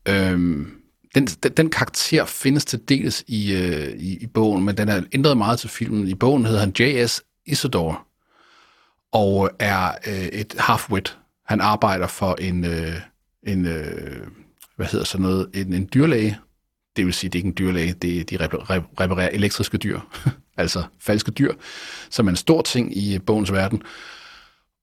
[0.09, 0.71] Øhm,
[1.15, 5.03] den, den, den karakter findes til dels i, øh, i, i bogen, men den er
[5.13, 6.09] ændret meget til filmen.
[6.09, 7.23] I bogen hedder han J.S.
[7.47, 7.97] Isidore,
[9.13, 11.19] og øh, er øh, et halfwit.
[11.47, 13.01] Han arbejder for en, øh,
[13.47, 14.27] en øh,
[14.77, 16.39] hvad hedder sådan noget, en, en dyrlæge.
[16.97, 18.37] Det vil sige, det er ikke en dyrlæge, det, de
[19.01, 20.01] reparerer elektriske dyr,
[20.57, 21.53] altså falske dyr,
[22.11, 23.83] som er en stor ting i øh, bogens verden.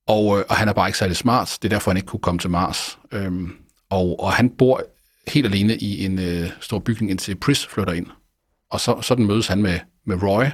[0.08, 2.20] Og, øh, og han er bare ikke særlig smart, det er derfor, han ikke kunne
[2.20, 3.00] komme til Mars.
[3.12, 3.52] Øhm,
[3.90, 4.84] og, og han bor
[5.28, 8.08] helt alene i en øh, stor bygning, indtil Pris flytter ind.
[8.72, 10.46] Og så, sådan mødes han med, med Roy,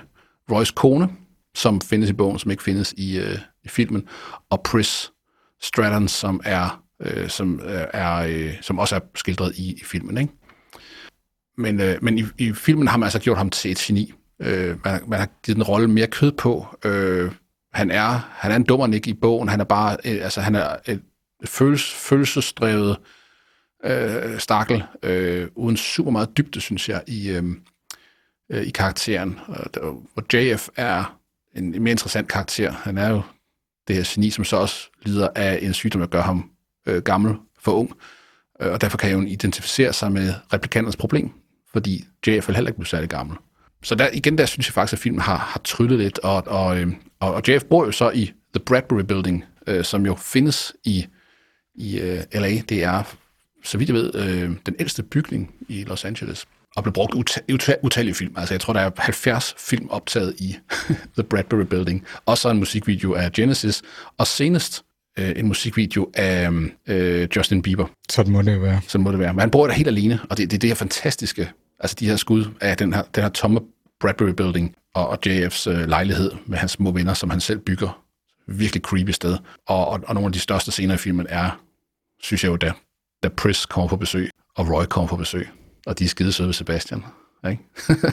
[0.51, 1.09] Roys kone,
[1.55, 4.07] som findes i bogen, som ikke findes i, øh, i filmen,
[4.49, 5.11] og Pris
[5.61, 10.17] Stratton, som er, øh, som, øh, er øh, som også er skildret i, i filmen.
[10.17, 10.33] Ikke?
[11.57, 14.13] Men, øh, men i, i filmen har man altså gjort ham til et geni.
[14.39, 16.67] Øh, man, man har givet den rolle mere kød på.
[16.85, 17.31] Øh,
[17.73, 19.49] han er, han er en dummer ikke i bogen.
[19.49, 21.01] Han er bare, øh, altså han er et
[21.45, 22.97] følelses, følelsesdrevet
[23.85, 27.43] øh, stakkel, øh, uden super meget dybde, synes jeg, i, øh,
[28.51, 29.39] øh, i karakteren.
[30.15, 31.19] Og JF er
[31.55, 32.71] en, en mere interessant karakter.
[32.71, 33.21] Han er jo
[33.87, 36.49] det her geni, som så også lider af en sygdom, der gør ham
[36.85, 37.91] øh, gammel for ung.
[38.61, 41.31] Øh, og derfor kan jeg identificere sig med replikanternes problem,
[41.71, 43.37] fordi JF heller ikke blev særlig gammel.
[43.83, 46.79] Så der, igen der synes jeg faktisk, at filmen har, har tryllet lidt, og, og,
[46.79, 46.87] øh,
[47.19, 51.05] og, og JF bor jo så i The Bradbury Building, øh, som jo findes i,
[51.75, 52.61] i øh, LA.
[52.69, 53.03] Det er,
[53.63, 56.45] så vidt jeg ved, øh, den ældste bygning i Los Angeles,
[56.75, 58.33] og blev brugt uta- utallige film.
[58.37, 60.55] Altså jeg tror, der er 70 film optaget i
[61.17, 62.05] The Bradbury Building.
[62.25, 63.81] Også en musikvideo af Genesis,
[64.17, 64.83] og senest
[65.19, 66.49] øh, en musikvideo af
[66.87, 67.85] øh, Justin Bieber.
[68.09, 68.81] Sådan må det være.
[68.87, 69.33] Sådan må det være.
[69.33, 72.15] Men han bor der helt alene, og det, det, det er fantastiske, altså de her
[72.15, 73.59] skud af den her, den her tomme
[73.99, 78.01] Bradbury Building og, og JF's øh, lejlighed med hans små venner, som han selv bygger.
[78.47, 79.37] Virkelig creepy sted.
[79.67, 81.59] Og, og, og nogle af de største scener i filmen er,
[82.21, 82.71] synes jeg jo, da,
[83.23, 85.47] da Pris kommer på besøg, og Roy kommer på besøg,
[85.85, 87.03] og de er skide søde ved Sebastian.
[87.49, 87.63] Ikke?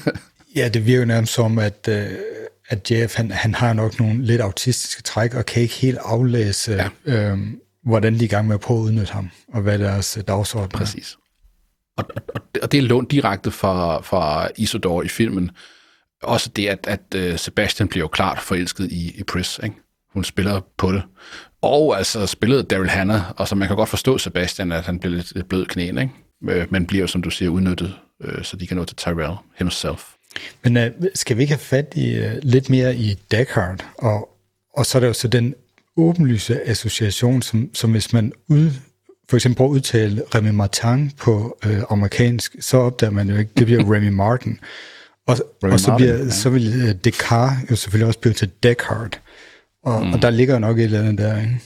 [0.56, 2.10] ja, det virker nærmest som, at, øh,
[2.68, 6.72] at Jeff, han, han har nok nogle lidt autistiske træk, og kan ikke helt aflæse,
[6.72, 6.88] ja.
[7.04, 7.38] øh,
[7.84, 10.24] hvordan de er i gang med at prøve at udnytte ham, og hvad deres øh,
[10.28, 10.78] dagsorden er.
[10.78, 11.16] Præcis.
[11.96, 12.04] Og,
[12.34, 15.50] og, og det er lånt direkte fra, fra Isidore i filmen.
[16.22, 19.60] Også det, at, at øh, Sebastian bliver jo klart forelsket i, i Pris.
[19.62, 19.76] Ikke?
[20.12, 21.02] Hun spiller på det.
[21.62, 25.14] Og altså spillede Daryl Hannah, og så man kan godt forstå Sebastian, at han bliver
[25.16, 26.12] lidt, lidt blød knæen, ikke?
[26.48, 30.02] Øh, men bliver, som du siger, udnyttet, øh, så de kan nå til Tyrell himself.
[30.64, 30.82] Men uh,
[31.14, 33.86] skal vi ikke have fat i uh, lidt mere i Deckard?
[33.98, 34.28] Og,
[34.76, 35.54] og så er der jo så den
[35.96, 38.70] åbenlyse association, som, som hvis man ud,
[39.28, 43.50] for eksempel prøver at udtale Remy Martin på uh, amerikansk, så opdager man jo ikke,
[43.56, 44.58] det bliver Remy Martin.
[45.26, 46.32] Og, og så, bliver, Martin, ja.
[46.32, 49.20] så vil uh, Descartes jo selvfølgelig også blive til Deckard.
[49.84, 50.12] Og, mm.
[50.12, 51.60] og der ligger jo nok et eller andet der, ikke?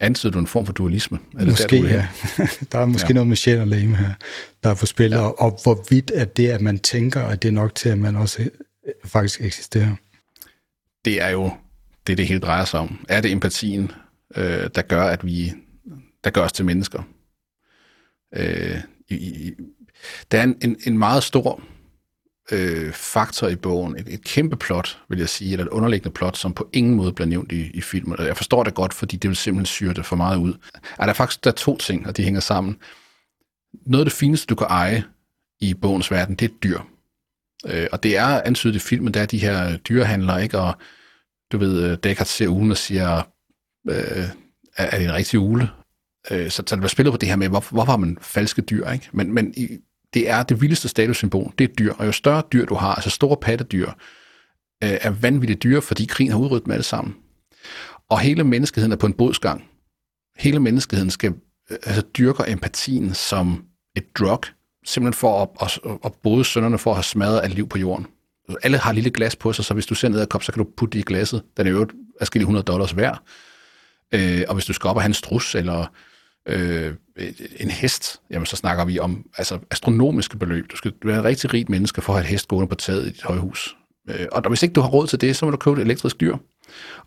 [0.00, 1.18] Antyder du en form for dualisme?
[1.34, 2.08] Er det måske, der, ja.
[2.72, 3.14] der er måske ja.
[3.14, 4.10] noget med sjæl og læme her,
[4.62, 5.18] der er for spil, ja.
[5.18, 8.16] og, og hvorvidt er det, at man tænker, at det er nok til, at man
[8.16, 9.94] også øh, faktisk eksisterer?
[11.04, 11.50] Det er jo
[12.06, 13.06] det, det hele drejer sig om.
[13.08, 13.90] Er det empatien,
[14.36, 15.52] øh, der gør, at vi,
[16.24, 17.02] der gør os til mennesker?
[18.34, 19.52] Øh, i,
[20.30, 21.62] der er en, en, en meget stor
[22.52, 26.36] øh, faktor i bogen, et, et kæmpe plot, vil jeg sige, eller et underliggende plot,
[26.36, 28.18] som på ingen måde bliver nævnt i, i filmen.
[28.18, 30.54] Og jeg forstår det godt, fordi det vil simpelthen syre det for meget ud.
[30.98, 32.76] Er der er faktisk der er to ting, og de hænger sammen.
[33.86, 35.04] Noget af det fineste, du kan eje
[35.60, 36.80] i bogens verden, det er et dyr.
[37.66, 40.58] Øh, og det er antydet i filmen, der er de her dyrehandlere, ikke?
[40.58, 40.74] Og
[41.52, 43.16] du ved, øh, Descartes Deckard ser ugen og siger,
[43.88, 44.24] øh,
[44.76, 45.70] er, er det en rigtig ule?
[46.30, 48.62] Øh, så, så det var spillet på det her med, hvor, hvorfor har man falske
[48.62, 49.08] dyr, ikke?
[49.12, 49.68] Men, men i,
[50.16, 51.92] det er det vildeste statussymbol, det er dyr.
[51.92, 53.88] Og jo større dyr du har, altså store pattedyr,
[54.84, 57.14] øh, er vanvittigt dyre, fordi krigen har udryddet dem alle sammen.
[58.10, 59.64] Og hele menneskeheden er på en bodsgang.
[60.38, 61.34] Hele menneskeheden skal
[61.70, 63.64] øh, altså, dyrke empatien som
[63.96, 64.40] et drug,
[64.84, 68.06] simpelthen for at, at, at bode sønderne for at have smadret alt liv på jorden.
[68.62, 70.52] Alle har et lille glas på sig, så hvis du ser ned ad kop, så
[70.52, 71.42] kan du putte det i glasset.
[71.56, 71.88] Den er jo
[72.20, 73.22] afskillige 100 dollars værd.
[74.12, 75.86] Øh, og hvis du skal op og have en strus, eller
[76.46, 76.94] øh,
[77.56, 80.70] en hest, jamen så snakker vi om altså, astronomiske beløb.
[80.70, 83.06] Du skal være en rigtig rig menneske for at have et hest gående på taget
[83.06, 83.76] i dit højhus.
[84.08, 86.20] Øh, og hvis ikke du har råd til det, så må du købe et elektrisk
[86.20, 86.36] dyr.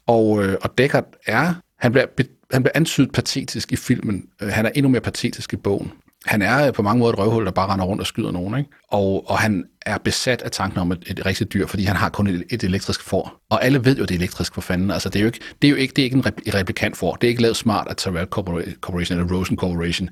[0.08, 2.06] Og, øh, og Deckard er, han bliver,
[2.52, 4.30] han bliver antydet patetisk i filmen.
[4.42, 5.92] Øh, han er endnu mere patetisk i bogen
[6.26, 8.58] han er øh, på mange måder et røvhul, der bare render rundt og skyder nogen.
[8.58, 8.70] Ikke?
[8.92, 12.10] Og, og han er besat af tanken om et, et rigtigt dyr, fordi han har
[12.10, 13.42] kun et, et elektrisk får.
[13.50, 14.92] Og alle ved jo, det er elektrisk for fanden.
[14.92, 17.16] Altså, det er jo ikke, det er jo ikke, det er ikke en replikant for.
[17.16, 20.10] Det er ikke lavet smart af Terrell Corporation eller Rosen Corporation.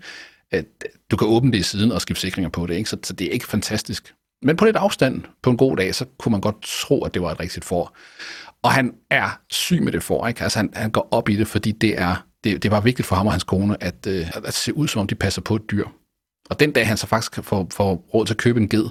[1.11, 2.75] Du kan åbne det i siden og skifte sikringer på det.
[2.75, 2.89] Ikke?
[2.89, 4.13] Så, så det er ikke fantastisk.
[4.41, 7.21] Men på lidt afstand, på en god dag, så kunne man godt tro, at det
[7.21, 7.97] var et rigtigt får.
[8.63, 10.43] Og han er syg med det for, ikke?
[10.43, 13.15] Altså han, han går op i det, fordi det er det, det var vigtigt for
[13.15, 15.71] ham og hans kone at, øh, at se ud, som om de passer på et
[15.71, 15.85] dyr.
[16.49, 18.85] Og den dag, han så faktisk får, får råd til at købe en ged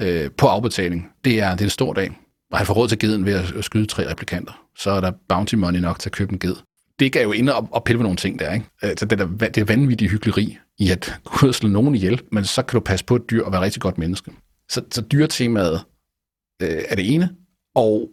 [0.00, 2.10] øh, på afbetaling, det er, det er en stor dag.
[2.52, 4.66] Og han får råd til geden ved at skyde tre replikanter.
[4.78, 6.54] Så er der bounty money nok til at købe en ged.
[6.98, 8.66] Det gav jo ind og, og pille på nogle ting der, ikke?
[8.82, 12.62] Altså, det, der, det er vanvittigt hyggeleri i at kunne slå nogen ihjel, men så
[12.62, 14.32] kan du passe på et dyr og være et rigtig godt menneske.
[14.68, 15.84] Så, så dyretemaet
[16.62, 17.30] øh, er det ene.
[17.74, 18.10] Og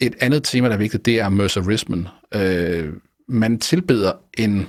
[0.00, 2.08] et andet tema, der er vigtigt, det er mercerismen.
[2.34, 2.92] Øh,
[3.28, 4.66] man tilbeder en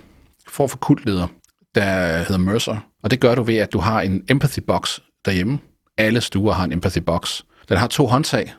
[0.47, 1.28] form for kultleder,
[1.76, 2.90] der hedder Mercer.
[3.04, 5.60] Og det gør du ved, at du har en empathy box derhjemme.
[5.97, 7.41] Alle stuer har en empathy box.
[7.70, 8.54] Den har to håndtag,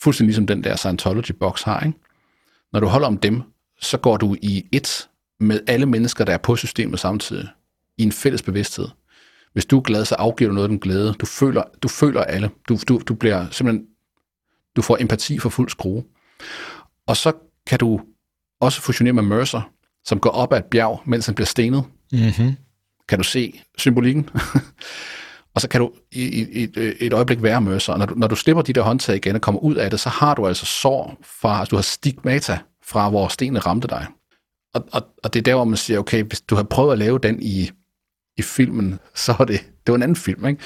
[0.00, 1.80] fuldstændig ligesom den der Scientology box har.
[1.80, 1.98] Ikke?
[2.72, 3.42] Når du holder om dem,
[3.80, 5.08] så går du i et
[5.40, 7.48] med alle mennesker, der er på systemet samtidig,
[7.98, 8.88] i en fælles bevidsthed.
[9.52, 11.14] Hvis du er glad, så afgiver du noget af den glæde.
[11.20, 12.50] Du føler, du føler alle.
[12.68, 13.86] Du, du, du bliver simpelthen,
[14.76, 16.04] du får empati for fuld skrue.
[17.06, 17.32] Og så
[17.66, 18.00] kan du
[18.60, 19.70] også fusionere med Mercer,
[20.04, 21.84] som går op ad et bjerg, mens han bliver stenet.
[22.12, 22.56] Mm-hmm.
[23.08, 24.30] Kan du se symbolikken?
[25.54, 27.92] og så kan du i, i, et, øh, et øjeblik være mørser.
[27.92, 30.00] Og når du, når du slipper de der håndtag igen og kommer ud af det,
[30.00, 34.06] så har du altså sår fra, altså du har stigmata fra, hvor stenene ramte dig.
[34.74, 36.98] Og, og, og det er der, hvor man siger, okay, hvis du har prøvet at
[36.98, 37.70] lave den i,
[38.36, 40.62] i filmen, så er det, det var en anden film, ikke?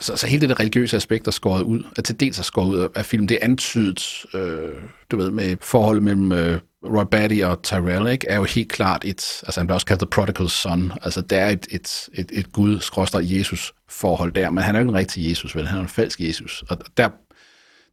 [0.00, 2.68] Så, så hele det der religiøse aspekt er skåret ud, er til dels er skåret
[2.68, 3.28] ud af filmen.
[3.28, 4.72] Det er antydet, øh,
[5.10, 9.04] du ved, med forholdet mellem øh, Roy Batty og Tyrell, ikke, er jo helt klart
[9.04, 12.30] et, altså han bliver også kaldt The Prodigal Son, altså der er et, et, et,
[12.32, 15.66] et Gud, skråstrej Jesus forhold der, men han er jo ikke en rigtig Jesus, vel?
[15.66, 17.08] Han er en falsk Jesus, og der,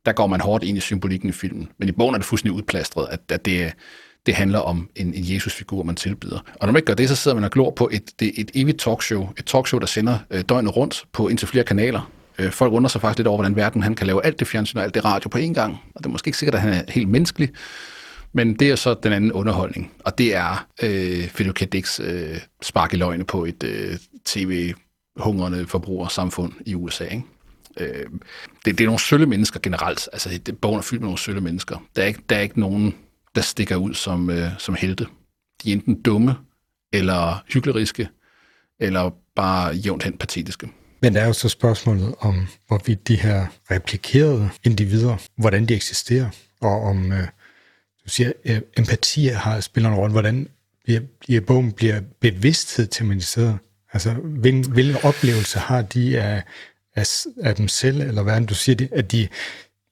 [0.05, 2.57] der går man hårdt ind i symbolikken i filmen, men i bogen er det fuldstændig
[2.57, 3.71] udplastret, at, at det er,
[4.25, 6.39] det handler om en, en Jesus-figur, man tilbyder.
[6.39, 8.51] Og når man ikke gør det, så sidder man og glor på et, det, et
[8.53, 9.29] evigt talkshow.
[9.37, 12.11] Et talkshow, der sender øh, døgnet rundt på indtil flere kanaler.
[12.39, 14.77] Øh, folk undrer sig faktisk lidt over, hvordan verden han kan lave alt det fjernsyn
[14.77, 15.81] og alt det radio på én gang.
[15.95, 17.49] Og det er måske ikke sikkert, at han er helt menneskelig.
[18.33, 19.91] Men det er så den anden underholdning.
[19.99, 21.73] Og det er øh, Philip K.
[21.73, 27.03] Dicks øh, spark i løgne på et øh, tv-hungrende forbrugersamfund i USA.
[27.03, 27.23] Ikke?
[27.77, 28.05] Øh,
[28.65, 30.09] det, det er nogle sølle mennesker generelt.
[30.13, 31.77] Altså, det, bogen er fyldt med nogle sølle mennesker.
[31.95, 32.95] Der er ikke, der er ikke nogen
[33.35, 35.07] der stikker ud som, øh, som helte.
[35.63, 36.35] De er enten dumme,
[36.93, 38.09] eller hykleriske,
[38.79, 40.69] eller bare jævnt hen patetiske.
[41.01, 46.29] Men der er jo så spørgsmålet om, hvorvidt de her replikerede individer, hvordan de eksisterer,
[46.61, 47.27] og om, øh,
[48.05, 50.47] du siger, øh, empati har spiller en rolle, hvordan
[50.83, 53.57] bliver, bliver bogen bliver bevidsthed tematiseret.
[53.93, 56.43] Altså, hvilken, hvilken oplevelse har de af,
[56.95, 59.27] af, af dem selv, eller hvad du siger, at de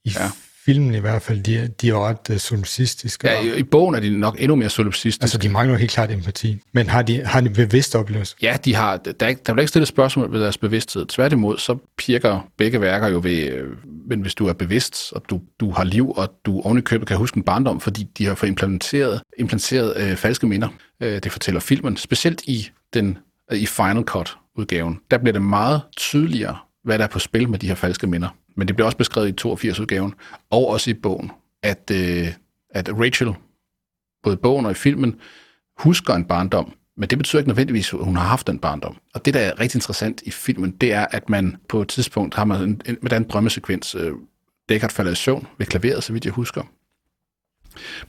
[0.05, 0.31] i Ja.
[0.65, 3.29] Filmen i hvert fald, de, er- de er ret uh, solipsistiske.
[3.29, 5.23] Ja, i, i bogen er de nok endnu mere solipsistiske.
[5.23, 6.57] Altså, de mangler jo helt klart empati.
[6.73, 8.35] Men har de, har de bevidst oplevelse?
[8.41, 11.05] Ja, de har, der, er ikke, der bliver ikke stillet spørgsmål ved deres bevidsthed.
[11.05, 13.67] Tværtimod, så pirker begge værker jo ved, øh,
[14.09, 17.37] men hvis du er bevidst, og du, du har liv, og du ovenikøbet kan huske
[17.37, 20.67] en barndom, fordi de har fået implementeret, implementeret øh, falske minder.
[21.03, 23.17] Øh, det fortæller filmen, specielt i den
[23.51, 24.99] øh, i Final Cut-udgaven.
[25.11, 28.29] Der bliver det meget tydeligere, hvad der er på spil med de her falske minder.
[28.57, 30.13] Men det bliver også beskrevet i 82-udgaven,
[30.49, 31.31] og også i bogen,
[31.63, 32.27] at, øh,
[32.69, 33.33] at Rachel,
[34.23, 35.19] både i bogen og i filmen,
[35.77, 38.97] husker en barndom, men det betyder ikke nødvendigvis, at hun har haft en barndom.
[39.13, 42.35] Og det, der er rigtig interessant i filmen, det er, at man på et tidspunkt
[42.35, 44.11] har man en, en, med en drømmesekvens, øh,
[44.69, 46.63] Deckard falder i søvn ved klaveret, så vidt jeg husker.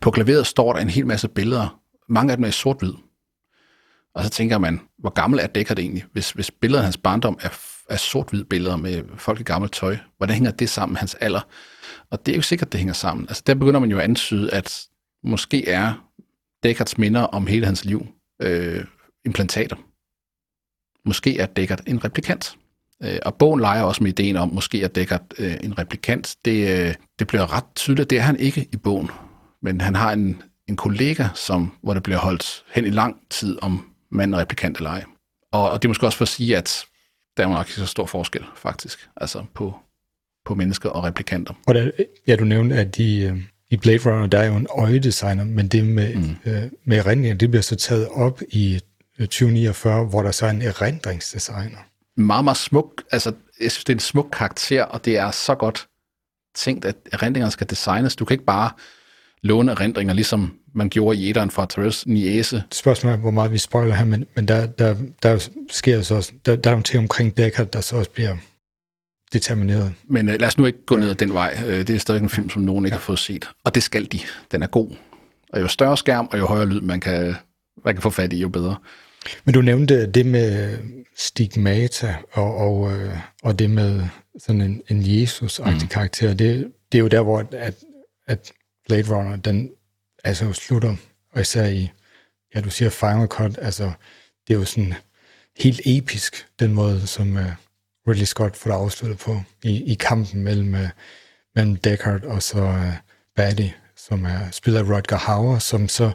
[0.01, 2.93] På klaveret står der en hel masse billeder, mange af dem er i sort-hvid.
[4.15, 6.05] Og så tænker man, hvor gammel er Deckard egentlig?
[6.13, 7.49] Hvis, hvis billedet af hans barndom er,
[7.93, 11.41] af sort-hvid billeder med folk i gammelt tøj, hvordan hænger det sammen med hans alder?
[12.11, 13.29] Og det er jo sikkert, det hænger sammen.
[13.29, 14.87] Altså der begynder man jo at antyde, at
[15.25, 16.09] måske er
[16.63, 18.07] Deckards minder om hele hans liv
[18.43, 18.85] øh,
[19.25, 19.77] implantater.
[21.05, 22.57] Måske er Deckard en replikant.
[23.03, 26.37] Øh, og bogen leger også med ideen om, måske er Deckard øh, en replikant.
[26.45, 29.11] Det, øh, det bliver ret tydeligt, det er han ikke i bogen.
[29.63, 33.59] Men han har en, en kollega, som, hvor det bliver holdt hen i lang tid,
[33.63, 35.05] om manden er replikant eller ej.
[35.53, 36.85] Og, og det er måske også for at sige, at
[37.37, 39.75] der er nok ikke så stor forskel, faktisk, altså på,
[40.45, 41.55] på mennesker og replikanter.
[41.67, 41.91] Og der,
[42.27, 45.69] ja, du nævnte, at de, øh, i Blade Runner, der er jo en øjedesigner, men
[45.69, 46.37] det med, mm.
[46.45, 48.81] øh, med erindringer, det bliver så taget op i
[49.19, 51.79] øh, 2049, hvor der så er en erindringsdesigner.
[52.17, 55.55] Meget, meget smuk, altså jeg synes, det er en smuk karakter, og det er så
[55.55, 55.89] godt
[56.55, 58.17] tænkt, at erindringerne skal designes.
[58.17, 58.71] Du kan ikke bare
[59.43, 62.63] låne erindringer, ligesom man gjorde i etteren fra Therese Niese.
[62.73, 66.33] Spørgsmålet er, hvor meget vi spoiler her, men, men der, der, der sker så også,
[66.47, 68.37] der, der er nogle ting omkring Deckard, der så også bliver
[69.33, 69.93] determineret.
[70.05, 71.59] Men øh, lad os nu ikke gå ned ad den vej.
[71.67, 73.49] Øh, det er stadig en film, som nogen ikke har fået set.
[73.65, 74.19] Og det skal de.
[74.53, 74.91] Den er god.
[75.53, 77.35] Og jo større skærm, og jo højere lyd, man kan,
[77.85, 78.77] man kan få fat i, jo bedre.
[79.45, 80.79] Men du nævnte det med
[81.17, 84.03] stigmata og, og, øh, og det med
[84.39, 85.89] sådan en, en Jesus-agtig mm.
[85.89, 86.35] karakter.
[86.35, 87.75] Det, det er jo der, hvor at,
[88.27, 88.53] at
[88.87, 89.71] Blade Runner, den
[90.25, 90.97] altså slutter,
[91.33, 91.91] og især i,
[92.55, 93.93] ja, du siger Final Cut, altså
[94.49, 94.95] det er jo sådan
[95.59, 97.43] helt episk, den måde, som uh,
[98.09, 100.89] Ridley Scott får det afsluttet på, i, i kampen mellem, uh,
[101.55, 102.95] mellem Deckard og så uh,
[103.37, 106.13] Batty, som er spillet af Rutger Hauer, som så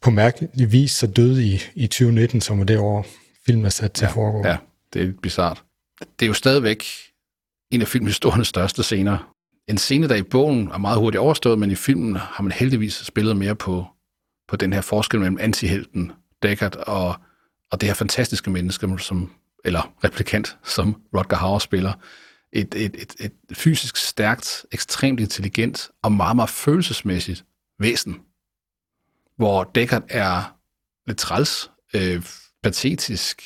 [0.00, 3.06] på mærkelig vis så døde i, i 2019, som var det år,
[3.46, 4.48] filmen er sat til at foregå.
[4.48, 4.56] Ja,
[4.92, 5.62] det er lidt bizart.
[6.00, 6.84] Det er jo stadigvæk
[7.70, 9.34] en af filmhistoriens største scener.
[9.68, 12.94] En scene, der i bogen er meget hurtigt overstået, men i filmen har man heldigvis
[12.94, 13.86] spillet mere på,
[14.48, 16.12] på den her forskel mellem antihelten
[16.42, 17.14] Deckard og,
[17.70, 19.32] og det her fantastiske menneske, som,
[19.64, 21.92] eller replikant, som Rodger Hauer spiller.
[22.52, 27.44] Et, et, et, et fysisk stærkt, ekstremt intelligent og meget, meget følelsesmæssigt
[27.78, 28.20] væsen,
[29.36, 30.56] hvor Deckard er
[31.06, 32.22] lidt træls, øh,
[32.62, 33.42] patetisk,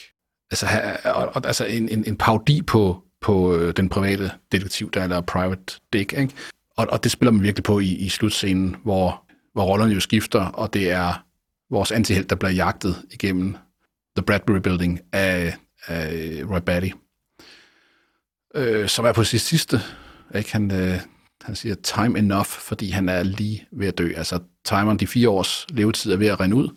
[0.50, 0.66] altså,
[1.04, 5.20] og, og, altså en, en, en parodi på, på øh, den private detektiv, der er
[5.20, 6.34] Private Dick, ikke?
[6.76, 10.44] Og, og det spiller man virkelig på i, i slutscenen, hvor, hvor rollerne jo skifter,
[10.44, 11.24] og det er
[11.70, 13.56] vores antihelt, der bliver jagtet igennem
[14.16, 15.56] The Bradbury Building af,
[15.86, 16.08] af
[16.50, 16.90] Roy Batty,
[18.54, 19.80] øh, som er på sit sidste.
[20.34, 20.52] Ikke?
[20.52, 21.00] Han, øh,
[21.42, 24.12] han siger time enough, fordi han er lige ved at dø.
[24.16, 26.68] Altså timeren, de fire års levetid er ved at rende ud.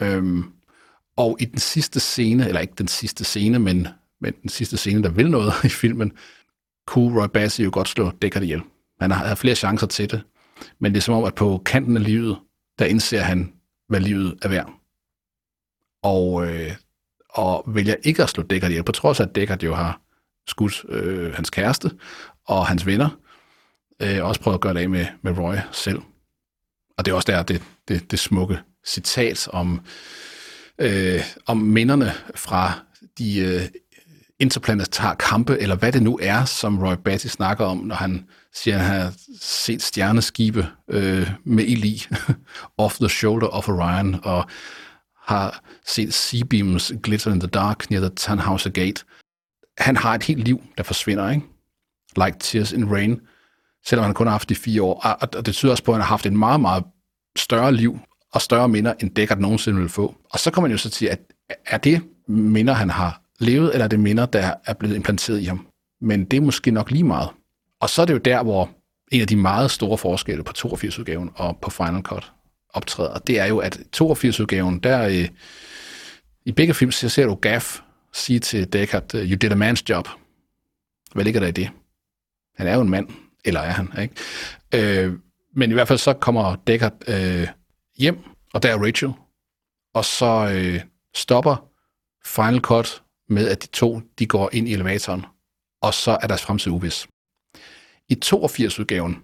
[0.00, 0.44] Øhm,
[1.16, 3.88] og i den sidste scene, eller ikke den sidste scene, men,
[4.24, 6.12] men den sidste scene, der vil noget i filmen,
[6.86, 8.62] kunne Roy Bassi jo godt slå Deckard ihjel.
[9.00, 10.22] Han har, haft flere chancer til det,
[10.78, 12.38] men det er som om, at på kanten af livet,
[12.78, 13.52] der indser han,
[13.88, 14.72] hvad livet er værd.
[16.02, 16.72] Og, øh,
[17.28, 20.00] og vælger ikke at slå Deckard ihjel, på trods af, at Deckard jo har
[20.46, 21.90] skudt øh, hans kæreste
[22.44, 23.18] og hans venner,
[24.02, 25.98] øh, også prøvet at gøre det af med, med Roy selv.
[26.98, 29.80] Og det er også der, det, det, det smukke citat om,
[30.78, 32.72] øh, om minderne fra
[33.18, 33.62] de øh,
[34.40, 38.78] interplanetar kampe, eller hvad det nu er, som Roy Batty snakker om, når han siger,
[38.78, 42.06] at han har set stjerneskibe øh, med ild i,
[42.84, 44.46] off the shoulder of Orion, og
[45.24, 49.04] har set Seabeams glitter in the dark near the Tannhauser Gate.
[49.78, 51.46] Han har et helt liv, der forsvinder, ikke?
[52.16, 53.20] Like tears in rain,
[53.86, 55.06] selvom han kun har haft de fire år.
[55.06, 56.84] Ah, og det tyder også på, at han har haft et meget, meget
[57.36, 57.98] større liv
[58.32, 60.16] og større minder, end Deckard nogensinde vil få.
[60.30, 61.20] Og så kan man jo så sige, at
[61.66, 65.66] er det minder, han har levet, eller det minder, der er blevet implanteret i ham?
[66.00, 67.28] Men det er måske nok lige meget.
[67.80, 68.70] Og så er det jo der, hvor
[69.12, 72.32] en af de meget store forskelle på 82-udgaven og på Final Cut
[72.68, 73.18] optræder.
[73.18, 75.28] Det er jo, at 82-udgaven, der øh,
[76.44, 77.80] i begge film, så ser du Gaff
[78.12, 80.08] sige til Deckard, øh, you did a man's job.
[81.14, 81.70] Hvad ligger der i det?
[82.56, 83.08] Han er jo en mand,
[83.44, 85.04] eller er han, ikke?
[85.04, 85.12] Øh,
[85.56, 87.48] men i hvert fald så kommer Deckard øh,
[87.98, 88.18] hjem,
[88.54, 89.12] og der er Rachel,
[89.94, 90.80] og så øh,
[91.14, 91.68] stopper
[92.24, 95.24] Final Cut med, at de to de går ind i elevatoren,
[95.82, 97.08] og så er deres fremtid uvis.
[98.08, 99.22] I 82-udgaven,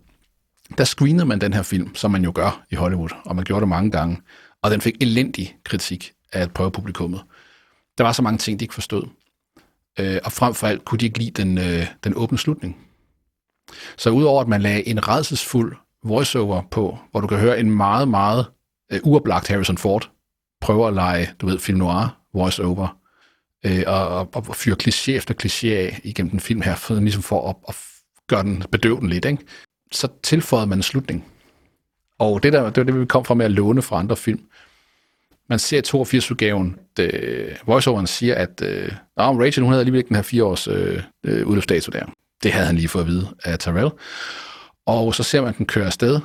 [0.79, 3.61] der screenede man den her film, som man jo gør i Hollywood, og man gjorde
[3.61, 4.21] det mange gange,
[4.63, 7.23] og den fik elendig kritik af prøvepublikummet.
[7.99, 9.09] Der var så mange ting, de ikke forstod.
[9.99, 12.87] Øh, og frem for alt kunne de ikke lide den, øh, den åbne slutning.
[13.97, 18.09] Så udover at man lagde en redselsfuld voiceover på, hvor du kan høre en meget,
[18.09, 18.47] meget
[18.93, 20.11] øh, uoplagt Harrison Ford
[20.61, 23.00] prøve at lege, du ved, film noir voiceover,
[23.67, 27.49] øh, og, og, fyre kliché efter kliché af igennem den film her, for, ligesom for
[27.51, 27.77] at, at
[28.27, 29.45] gøre den, bedøve den lidt, ikke?
[29.93, 31.27] så tilføjede man en slutning.
[32.19, 34.41] Og det, der, det var det, vi kom fra med at låne fra andre film.
[35.49, 36.77] Man ser i 82-udgaven,
[37.67, 41.47] voiceoveren siger, at øh, Rachel, hun havde alligevel ikke den her fire års øh, øh,
[41.47, 42.07] udløbsdato der.
[42.43, 43.91] Det havde han lige fået at vide af Terrell.
[44.87, 46.21] Og så ser man den køre afsted.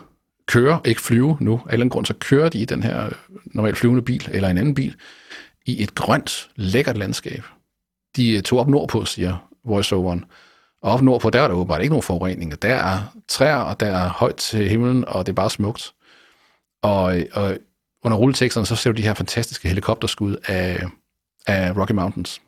[0.48, 1.62] Kører, ikke flyve nu.
[1.70, 3.12] Af en grund, så kører de i den her øh,
[3.46, 4.96] normalt flyvende bil, eller en anden bil,
[5.66, 7.44] i et grønt, lækkert landskab.
[8.16, 10.26] De øh, tog op nordpå, siger voiceoveren.
[10.82, 12.62] Og op nordpå, der er der åbenbart ikke nogen forurening.
[12.62, 15.94] Der er træer, og der er højt til himlen, og det er bare smukt.
[16.82, 17.58] Og, øh, og
[18.04, 20.86] under rulleteksterne, så ser du de her fantastiske helikopterskud af,
[21.48, 22.42] af Rocky Mountains.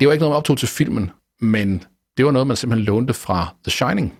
[0.00, 1.10] Det var ikke noget, man optog til filmen,
[1.40, 1.84] men
[2.16, 4.18] det var noget, man simpelthen lånte fra The Shining,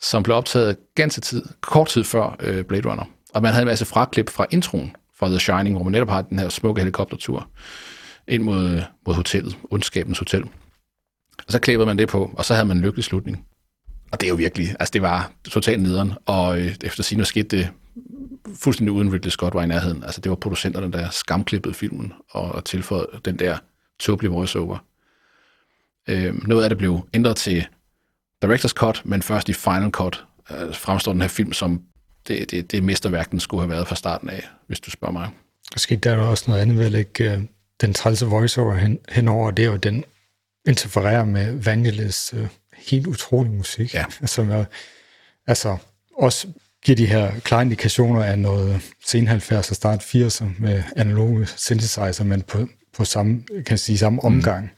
[0.00, 3.04] som blev optaget ganske tid, kort tid før øh, Blade Runner.
[3.34, 6.22] Og man havde en masse fraklip fra introen fra The Shining, hvor man netop har
[6.22, 7.48] den her smukke helikoptertur
[8.28, 10.42] ind mod, mod hotellet, ondskabens hotel.
[11.46, 13.44] Og så klippede man det på, og så havde man en lykkelig slutning.
[14.12, 17.56] Og det er jo virkelig, altså det var totalt nederen, og øh, efter sigende skete
[17.56, 17.70] det
[18.54, 20.04] fuldstændig uden Ridley Scott var i nærheden.
[20.04, 23.58] Altså det var producenterne, der skamklippede filmen og tilføjede den der
[24.00, 24.78] tåbelige voiceover.
[26.08, 27.66] Øh, noget af det blev ændret til
[28.44, 31.82] Director's Cut, men først i Final Cut øh, fremstår den her film som
[32.28, 35.30] det, det, det mesterværk, den skulle have været fra starten af, hvis du spørger mig.
[35.74, 37.42] Måske der er også noget andet ved at lægge uh,
[37.80, 40.04] den trælse voiceover hen, henover, det er jo, den
[40.68, 44.04] interfererer med Vangelis uh, helt utrolig musik, ja.
[44.26, 44.64] som er,
[45.46, 45.76] altså
[46.16, 46.48] også
[46.84, 52.24] giver de her klare indikationer af noget sen 70'er og start 80'er med analoge synthesizer,
[52.24, 54.26] men på, på samme, kan sige, samme mm.
[54.26, 54.70] omgang, mm.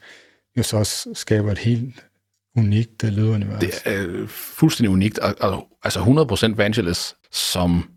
[0.57, 1.95] jo så også skaber et helt
[2.57, 3.61] unikt lydunivers.
[3.61, 6.01] Det er øh, fuldstændig unikt, og, og altså
[6.53, 7.91] 100% Vangelis, som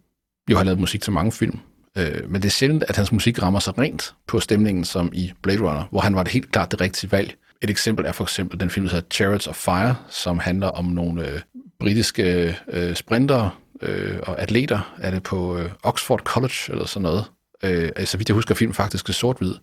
[0.51, 1.59] jo har lavet musik til mange film.
[1.97, 5.31] Øh, men det er sjældent, at hans musik rammer sig rent på stemningen, som i
[5.41, 7.35] Blade Runner, hvor han var det helt klart det rigtige valg.
[7.61, 10.85] Et eksempel er for eksempel den film, der hedder Chariots of Fire, som handler om
[10.85, 11.41] nogle øh,
[11.79, 14.93] britiske øh, sprinter øh, og atleter.
[14.97, 17.25] Er det på øh, Oxford College eller sådan noget?
[17.63, 19.53] Øh, altså, vidt jeg husker, filmen faktisk er sort-hvid.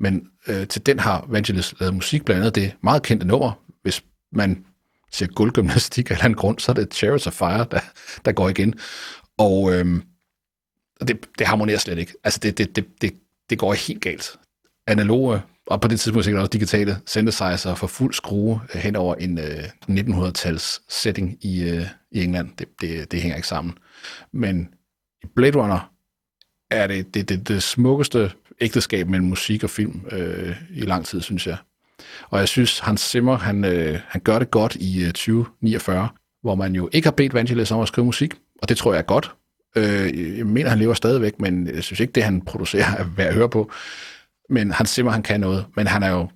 [0.00, 3.52] Men øh, til den har Vangelis lavet musik, blandt andet det meget kendte nummer,
[3.82, 4.64] hvis man
[5.12, 7.80] siger guldgymnastik af en grund, så er det Chariots of Fire, der,
[8.24, 8.74] der går igen.
[9.38, 10.02] Og øhm,
[11.00, 12.14] det, det harmonerer slet ikke.
[12.24, 13.14] Altså, det, det, det, det,
[13.50, 14.38] det går helt galt.
[14.86, 19.14] Analoge og på det tidspunkt sikkert også digitale synthesizer for fuld skrue øh, hen over
[19.14, 22.56] en øh, 1900-tals setting i, øh, i England.
[22.58, 23.78] Det, det, det hænger ikke sammen.
[24.32, 24.74] Men
[25.22, 25.92] i Blade Runner
[26.70, 31.20] er det det, det, det smukkeste ægteskab mellem musik og film øh, i lang tid,
[31.20, 31.56] synes jeg.
[32.30, 36.08] Og jeg synes, Hans Zimmer, han, øh, han gør det godt i øh, 2049,
[36.42, 38.98] hvor man jo ikke har bedt Vangelis om at skrive musik, og det tror jeg
[38.98, 39.34] er godt.
[39.76, 43.28] Øh, jeg mener, han lever stadigvæk, men jeg synes ikke, det han producerer er værd
[43.28, 43.70] at høre på.
[44.50, 46.28] Men Hans Zimmer, han kan noget, men han er jo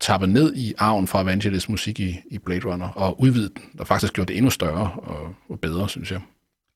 [0.00, 3.86] tappet ned i arven fra Vangelis musik i, i Blade Runner, og udvidet den, og
[3.86, 6.20] faktisk gjort det endnu større og, og bedre, synes jeg.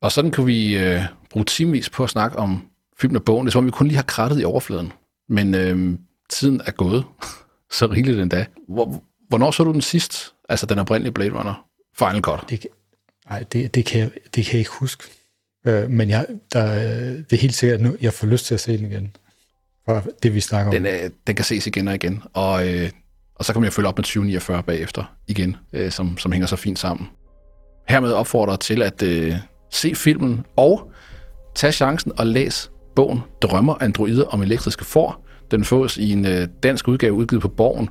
[0.03, 2.63] Og sådan kan vi øh, bruge timevis på at snakke om
[2.99, 3.47] filmen og bogen.
[3.47, 4.93] Det er som om, vi kun lige har krattet i overfladen.
[5.29, 5.99] Men øh,
[6.31, 7.05] tiden er gået
[7.71, 8.47] så rigeligt endda.
[8.69, 10.35] Hvor, hvornår så du den sidst?
[10.49, 11.67] Altså den oprindelige Blade Runner?
[11.99, 12.51] Final Cut?
[12.51, 12.67] Det,
[13.31, 15.05] nej, det, det, kan jeg, det kan jeg ikke huske.
[15.67, 16.75] Øh, men jeg, der,
[17.13, 19.17] det er helt sikkert nu, jeg får lyst til at se den igen.
[19.85, 20.75] For det vi snakker om.
[20.85, 22.23] Den, øh, den kan ses igen og igen.
[22.33, 22.91] Og, øh,
[23.35, 26.57] og så kan jeg følge op med 2049 bagefter igen, øh, som, som hænger så
[26.57, 27.09] fint sammen.
[27.89, 29.35] Hermed opfordrer til at øh,
[29.71, 30.93] se filmen og
[31.55, 35.27] tage chancen og læs bogen Drømmer androider om elektriske får.
[35.51, 37.89] Den fås i en øh, dansk udgave udgivet på Borgen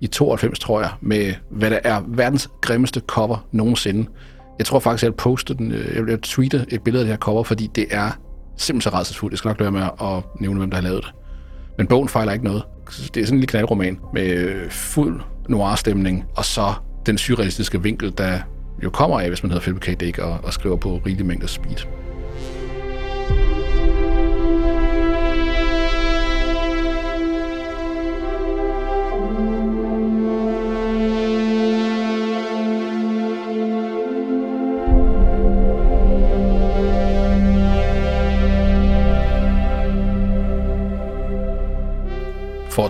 [0.00, 4.08] i 92, tror jeg, med hvad der er verdens grimmeste cover nogensinde.
[4.58, 7.18] Jeg tror faktisk, jeg postede den, øh, jeg vil tweete et billede af det her
[7.18, 8.10] cover, fordi det er
[8.56, 9.32] simpelthen så rædselsfuldt.
[9.32, 11.12] Jeg skal nok lade med at nævne, hvem der har lavet det.
[11.78, 12.62] Men bogen fejler ikke noget.
[13.14, 16.74] Det er sådan en lille knaldroman med øh, fuld noir-stemning, og så
[17.06, 18.38] den surrealistiske vinkel, der
[18.84, 20.00] jo kommer af, hvis man hedder Philip K.
[20.00, 21.76] Dick og, og skriver på rigelig mængde speed.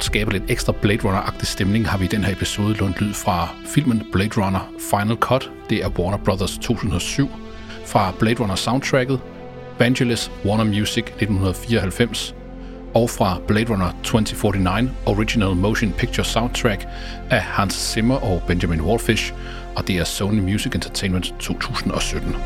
[0.03, 3.15] Godt skabe lidt ekstra Blade Runner-agtig stemning, har vi i den her episode lånt lyd
[3.15, 5.51] fra filmen Blade Runner Final Cut.
[5.71, 7.31] Det er Warner Brothers 2007.
[7.87, 9.21] Fra Blade Runner soundtracket,
[9.79, 12.35] Vangelis Warner Music 1994.
[12.95, 16.87] Og fra Blade Runner 2049 Original Motion Picture Soundtrack
[17.31, 19.33] af Hans Zimmer og Benjamin Wallfish.
[19.77, 22.37] Og det er Sony Music Entertainment 2017.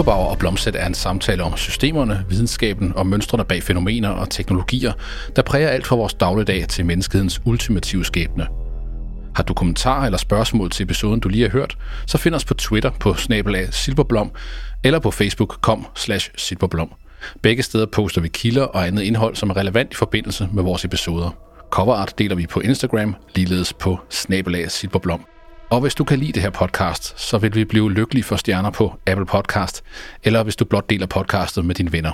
[0.00, 4.92] Silberbauer og Blomsæt er en samtale om systemerne, videnskaben og mønstrene bag fænomener og teknologier,
[5.36, 8.46] der præger alt fra vores dagligdag til menneskehedens ultimative skæbne.
[9.34, 11.76] Har du kommentarer eller spørgsmål til episoden, du lige har hørt,
[12.06, 14.30] så find os på Twitter på snabelag silberblom
[14.84, 16.92] eller på Facebook kom slash silberblom.
[17.42, 20.84] Begge steder poster vi kilder og andet indhold, som er relevant i forbindelse med vores
[20.84, 21.30] episoder.
[21.70, 25.24] Coverart deler vi på Instagram, ligeledes på snabelag silberblom.
[25.70, 28.70] Og hvis du kan lide det her podcast, så vil vi blive lykkelige for stjerner
[28.70, 29.82] på Apple Podcast,
[30.24, 32.12] eller hvis du blot deler podcastet med dine venner.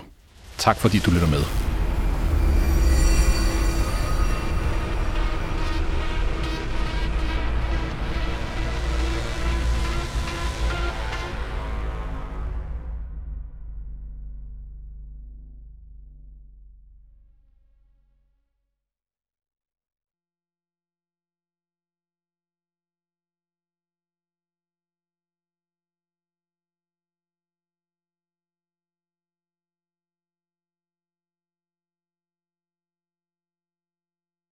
[0.59, 1.76] Tak fordi du lytter med.